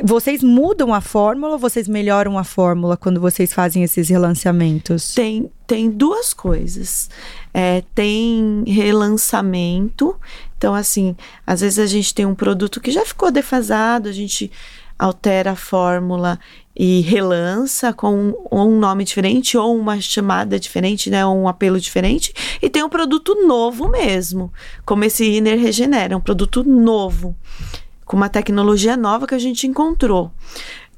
[0.02, 5.12] Vocês mudam a fórmula ou vocês melhoram a fórmula quando vocês fazem esses relançamentos?
[5.14, 7.10] Tem, tem duas coisas.
[7.52, 10.16] É, tem relançamento.
[10.56, 11.14] Então, assim,
[11.46, 14.50] às vezes a gente tem um produto que já ficou defasado, a gente
[14.98, 16.38] altera a fórmula
[16.82, 22.32] e relança com um, nome diferente ou uma chamada diferente, né, um apelo diferente.
[22.62, 24.50] E tem um produto novo mesmo,
[24.86, 27.36] como esse Inner Regenera, um produto novo,
[28.06, 30.32] com uma tecnologia nova que a gente encontrou.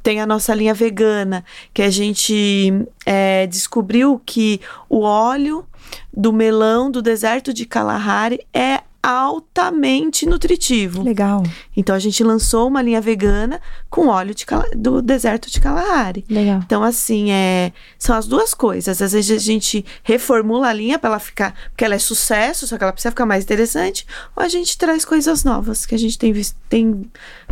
[0.04, 2.72] Tem a nossa linha vegana, que a gente
[3.04, 5.66] é, descobriu que o óleo
[6.16, 11.02] do melão do deserto de Kalahari é altamente nutritivo.
[11.02, 11.42] Legal.
[11.76, 14.46] Então a gente lançou uma linha vegana com óleo de
[14.76, 16.24] do deserto de Kalahari.
[16.30, 16.60] Legal.
[16.64, 19.02] Então, assim, é, são as duas coisas.
[19.02, 21.52] Às vezes a gente reformula a linha para ela ficar.
[21.70, 24.06] Porque ela é sucesso, só que ela precisa ficar mais interessante.
[24.36, 27.04] Ou a gente traz coisas novas que a gente tem visto, tem,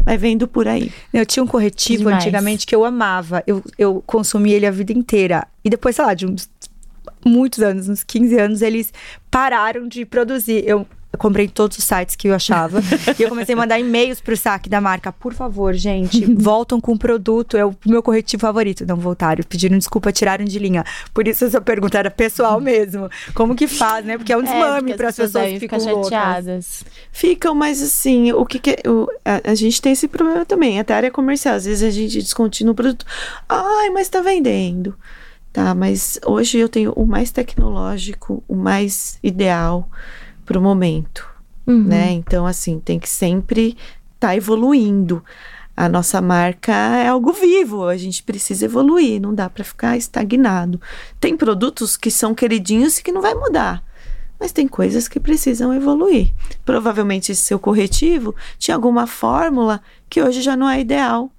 [0.05, 0.93] vai vendo por aí.
[1.13, 2.23] Eu tinha um corretivo Demais.
[2.23, 3.43] antigamente que eu amava.
[3.45, 5.49] Eu, eu consumi ele a vida inteira.
[5.65, 6.49] E depois, sei lá, de uns
[7.25, 8.93] muitos anos, uns 15 anos, eles
[9.31, 10.63] pararam de produzir.
[10.65, 10.87] Eu
[11.21, 12.81] comprei em todos os sites que eu achava.
[13.19, 15.13] e eu comecei a mandar e-mails pro saque da marca.
[15.13, 17.59] Por favor, gente, voltam com o produto.
[17.59, 18.87] É o meu corretivo favorito.
[18.87, 19.45] Não voltaram.
[19.47, 20.83] Pediram desculpa, tiraram de linha.
[21.13, 23.11] Por isso essa pergunta era pessoal mesmo.
[23.35, 24.17] Como que faz, né?
[24.17, 26.09] Porque é um desmame porque para as pessoas que ficam loucas.
[26.09, 26.85] chateadas.
[27.13, 30.95] Ficam, mas assim, o que, que o, a, a gente tem esse problema também, até
[30.95, 31.55] a área comercial.
[31.55, 33.05] Às vezes a gente descontinua o produto.
[33.47, 34.97] Ai, mas tá vendendo.
[35.53, 39.87] Tá, mas hoje eu tenho o mais tecnológico, o mais ideal
[40.51, 41.31] pro momento.
[41.65, 41.85] Uhum.
[41.85, 42.11] né?
[42.11, 43.77] Então, assim, tem que sempre
[44.15, 45.23] estar tá evoluindo.
[45.77, 50.81] A nossa marca é algo vivo, a gente precisa evoluir, não dá para ficar estagnado.
[51.21, 53.81] Tem produtos que são queridinhos e que não vai mudar,
[54.41, 56.33] mas tem coisas que precisam evoluir.
[56.65, 61.31] Provavelmente esse seu corretivo tinha alguma fórmula que hoje já não é ideal.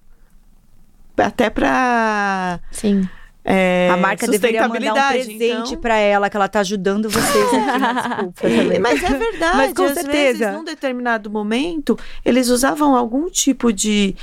[1.18, 3.08] Até para Sim.
[3.44, 5.78] A marca deveria mandar um presente então...
[5.78, 8.78] pra ela, que ela tá ajudando vocês aqui.
[8.80, 9.58] Mas é verdade.
[9.58, 10.38] Mas com às certeza.
[10.40, 14.16] Vezes, num determinado momento, eles usavam algum tipo de,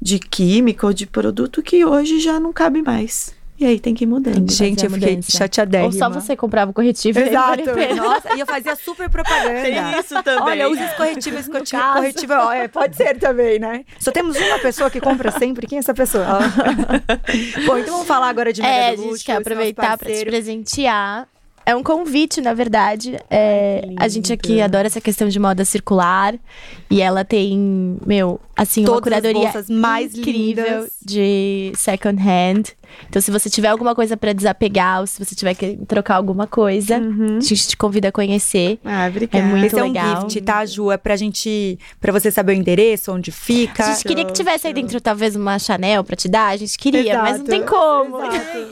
[0.00, 3.34] de química ou de produto que hoje já não cabe mais.
[3.60, 4.50] E aí tem que ir mudando.
[4.50, 5.92] Gente, eu a fiquei chateadérrima.
[5.92, 7.70] Ou só você comprava o corretivo e Exato.
[7.70, 7.94] a pena.
[8.02, 9.60] Nossa, e eu fazia super propaganda.
[9.60, 10.42] Tem isso também.
[10.42, 13.84] Olha, usa esse corretivo, esse corretivo, corretivo ó, é, pode ser também, né?
[13.98, 15.66] Só temos uma pessoa que compra sempre.
[15.66, 16.24] Quem é essa pessoa?
[17.66, 20.10] Bom, então vamos falar agora de É, a Mega do gente Luxo, quer aproveitar pra
[20.10, 21.28] te presentear
[21.66, 23.18] É um convite, na verdade.
[23.28, 26.34] É, Ai, a gente aqui adora essa questão de moda circular.
[26.90, 30.92] E ela tem, meu, assim, uma Todas as curadoria mais incrível lindas.
[31.04, 32.79] de second hand.
[33.08, 36.46] Então, se você tiver alguma coisa pra desapegar, ou se você tiver que trocar alguma
[36.46, 38.78] coisa, a gente te convida a conhecer.
[38.84, 39.44] Ah, obrigada.
[39.44, 40.20] É muito Esse é um legal.
[40.28, 40.90] gift, tá, Ju?
[40.90, 41.78] É pra gente.
[42.00, 43.84] Pra você saber o endereço, onde fica.
[43.84, 46.48] A gente queria que tivesse aí dentro, talvez, uma Chanel pra te dar.
[46.48, 47.72] A gente queria, mas não tem Exato.
[47.74, 48.18] como.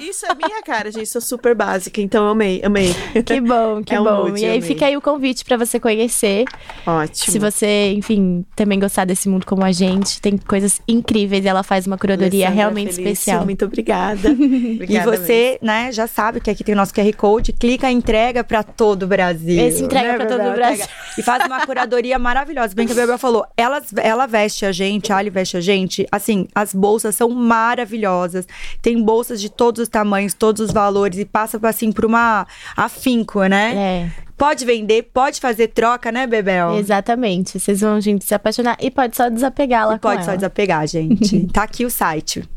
[0.01, 1.09] Isso é minha cara, gente.
[1.09, 2.95] Sou super básica, então eu amei, amei.
[3.25, 4.29] Que bom, que É um bom.
[4.29, 4.63] nude, e aí amei.
[4.63, 6.45] fica aí o convite pra você conhecer.
[6.87, 7.33] Ótimo.
[7.33, 11.63] Se você, enfim, também gostar desse mundo como a gente, tem coisas incríveis e ela
[11.63, 13.45] faz uma curadoria Alessandra realmente Felício, especial.
[13.45, 14.08] Muito obrigada.
[14.39, 17.95] E Obrigada você, né, já sabe que aqui tem o nosso QR Code, clica e
[17.95, 19.61] entrega pra todo o Brasil.
[19.61, 20.85] Esse entrega né, pra todo o Brasil.
[20.85, 20.93] Entrega.
[21.19, 22.75] E faz uma curadoria maravilhosa.
[22.75, 26.07] Bem que a Bebel falou, ela, ela veste a gente, a Ali veste a gente.
[26.11, 28.47] Assim, as bolsas são maravilhosas.
[28.81, 31.19] Tem bolsas de todos os tamanhos, todos os valores.
[31.19, 32.47] E passa, assim, por uma
[32.77, 33.75] afinco, né?
[33.75, 36.79] É, Pode vender, pode fazer troca, né, Bebel?
[36.79, 37.59] exatamente.
[37.59, 40.37] Vocês vão, gente, se apaixonar e pode só desapegar lá E pode só ela.
[40.37, 41.47] desapegar, gente.
[41.53, 42.49] tá aqui o site.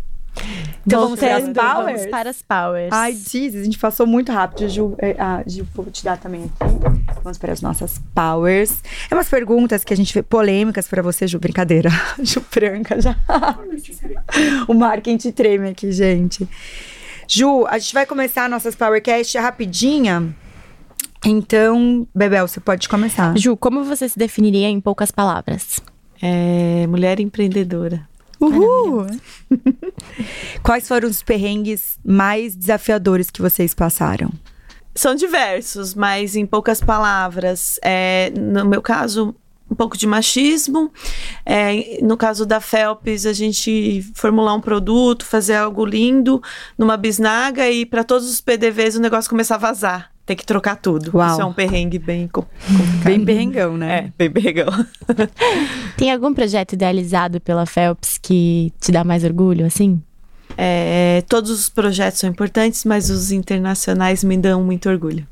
[0.86, 1.86] Então vamos para as powers?
[2.00, 2.90] Vamos para as powers.
[2.92, 4.96] Ai, Jesus, a gente passou muito rápido, Ju.
[4.98, 6.74] É, Ah, Ju, vou te dar também aqui.
[7.24, 8.82] Vamos para as nossas powers.
[9.10, 11.40] É umas perguntas que a gente vê polêmicas para você, Ju.
[11.40, 11.90] Brincadeira.
[12.24, 13.16] Ju Branca já.
[14.68, 16.48] o marketing treme aqui, gente.
[17.28, 20.36] Ju, a gente vai começar nossas Powercast rapidinha.
[21.24, 23.38] Então, Bebel, você pode começar.
[23.38, 25.80] Ju, como você se definiria em poucas palavras?
[26.22, 28.10] É, mulher empreendedora.
[28.42, 29.06] Uhul!
[30.64, 34.32] Quais foram os perrengues mais desafiadores que vocês passaram?
[34.96, 37.80] São diversos, mas em poucas palavras.
[37.82, 39.34] É, no meu caso,
[39.70, 40.92] um pouco de machismo.
[41.46, 46.42] É, no caso da Felps, a gente formular um produto, fazer algo lindo
[46.78, 50.11] numa bisnaga e para todos os PDVs o negócio começar a vazar.
[50.26, 51.12] Tem que trocar tudo.
[51.18, 51.32] Uau.
[51.32, 53.04] Isso é um perrengue bem com- complicado.
[53.04, 53.98] Bem perrengão, né?
[53.98, 54.68] É, bem perrengão.
[55.98, 60.02] Tem algum projeto idealizado pela Phelps que te dá mais orgulho, assim?
[60.58, 65.26] É, todos os projetos são importantes, mas os internacionais me dão muito orgulho.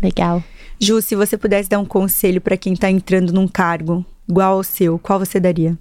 [0.00, 0.42] Legal.
[0.78, 4.62] Ju, se você pudesse dar um conselho para quem tá entrando num cargo igual ao
[4.62, 5.76] seu, qual você daria?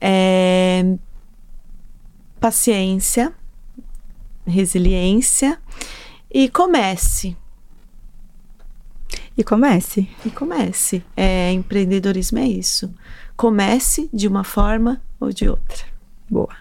[0.00, 0.94] É,
[2.40, 3.32] paciência,
[4.46, 5.58] resiliência
[6.32, 7.36] e comece.
[9.36, 10.08] E comece.
[10.24, 11.04] E comece.
[11.16, 12.92] É, empreendedorismo é isso.
[13.36, 15.84] Comece de uma forma ou de outra.
[16.30, 16.56] Boa.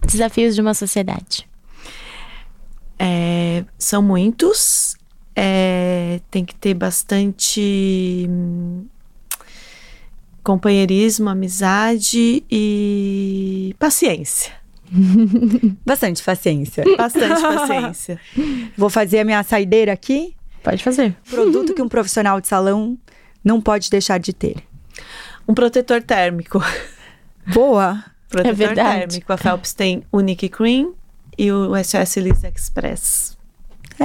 [0.00, 1.48] Desafios de uma sociedade.
[2.98, 4.96] É, são muitos.
[5.34, 8.84] É, tem que ter bastante hum,
[10.42, 14.61] companheirismo, amizade e paciência.
[15.84, 16.84] Bastante paciência.
[16.96, 18.20] Bastante paciência.
[18.76, 20.34] Vou fazer a minha saideira aqui.
[20.62, 21.16] Pode fazer.
[21.28, 22.96] Produto que um profissional de salão
[23.42, 24.56] não pode deixar de ter.
[25.48, 26.62] Um protetor térmico.
[27.52, 28.04] Boa.
[28.28, 29.08] Protetor verdade.
[29.08, 29.32] térmico.
[29.32, 30.94] A Phelps tem o Nick Cream
[31.36, 33.31] e o SOS Lisa Express.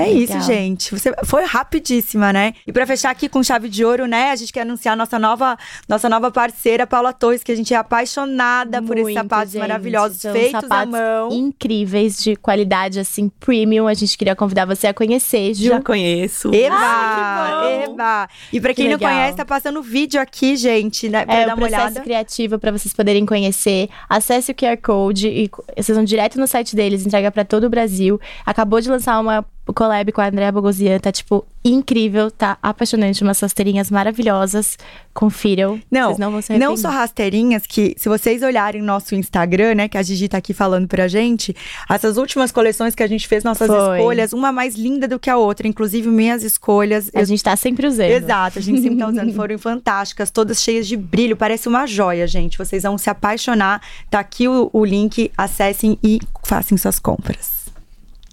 [0.04, 0.38] É Legal.
[0.38, 0.92] isso, gente.
[0.98, 2.54] Você foi rapidíssima, né?
[2.66, 4.32] E pra fechar aqui com chave de ouro, né?
[4.32, 7.78] A gente quer anunciar nossa nova, nossa nova parceira, Paula Torres, que a gente é
[7.78, 9.62] apaixonada por esses Muito, sapatos gente.
[9.62, 11.30] maravilhosos São feitos à sapatos mão.
[11.32, 13.88] Incríveis, de qualidade, assim, premium.
[13.88, 15.66] A gente queria convidar você a conhecer, Ju.
[15.70, 16.54] Já conheço.
[16.54, 16.76] Eba!
[16.78, 17.94] Que bom.
[17.94, 18.30] Eba!
[18.54, 19.12] E pra Que quem não legal.
[19.12, 21.26] conhece, tá passando vídeo aqui, gente, né?
[21.26, 22.02] Pra É dar o uma processo olhada.
[22.02, 23.90] criativo para vocês poderem conhecer.
[24.10, 27.70] Acesse o QR Code e vocês vão direto no site deles, entrega para todo o
[27.70, 28.20] Brasil.
[28.46, 33.40] Acabou de lançar uma collab com a Andrea Bogosian, tá tipo incrível, tá apaixonante, umas
[33.40, 34.78] rasteirinhas maravilhosas.
[35.14, 35.82] Confiram.
[35.92, 39.88] Não, vocês não vão se Não só rasteirinhas, que se vocês olharem nosso Instagram, né,
[39.88, 41.56] que a Gigi tá aqui falando pra gente,
[41.90, 43.98] essas últimas coleções que a gente fez, nossas Foi.
[43.98, 47.10] escolhas, uma mais linda do que a outra, inclusive minhas escolhas.
[47.14, 48.12] A gente tá sempre usando.
[48.12, 52.28] Exato, a gente sempre tá usando, foram fantásticas, todas cheias de brilho, parece uma joia,
[52.28, 52.58] gente.
[52.58, 53.82] Vocês vão se apaixonar.
[54.10, 57.57] Tá aqui o, o link, acessem e façam suas compras.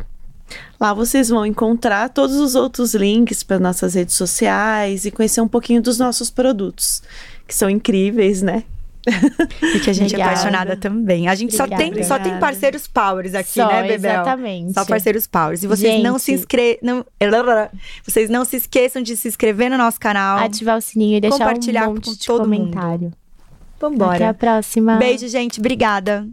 [0.79, 5.49] Lá vocês vão encontrar todos os outros links para nossas redes sociais e conhecer um
[5.49, 7.03] pouquinho dos nossos produtos,
[7.47, 8.65] que são incríveis, né?
[9.73, 10.31] Porque a gente é Obrigada.
[10.33, 11.29] apaixonada também.
[11.29, 12.05] A gente só tem, Obrigada.
[12.05, 14.11] só tem parceiros powers aqui, Só, né, Bebel?
[14.11, 14.75] exatamente.
[14.75, 15.63] Só parceiros powers.
[15.63, 16.41] E vocês não se Gente.
[16.41, 16.79] inscrevam.
[16.83, 17.07] Não...
[18.05, 20.39] Vocês não se esqueçam de se inscrever no nosso canal.
[20.39, 22.71] Ativar o sininho e deixar Compartilhar um monte com de todo mundo.
[22.71, 23.13] comentário.
[23.79, 24.15] Vambora.
[24.17, 24.97] Até a próxima.
[24.97, 25.61] Beijo, gente.
[25.61, 26.27] Obrigada.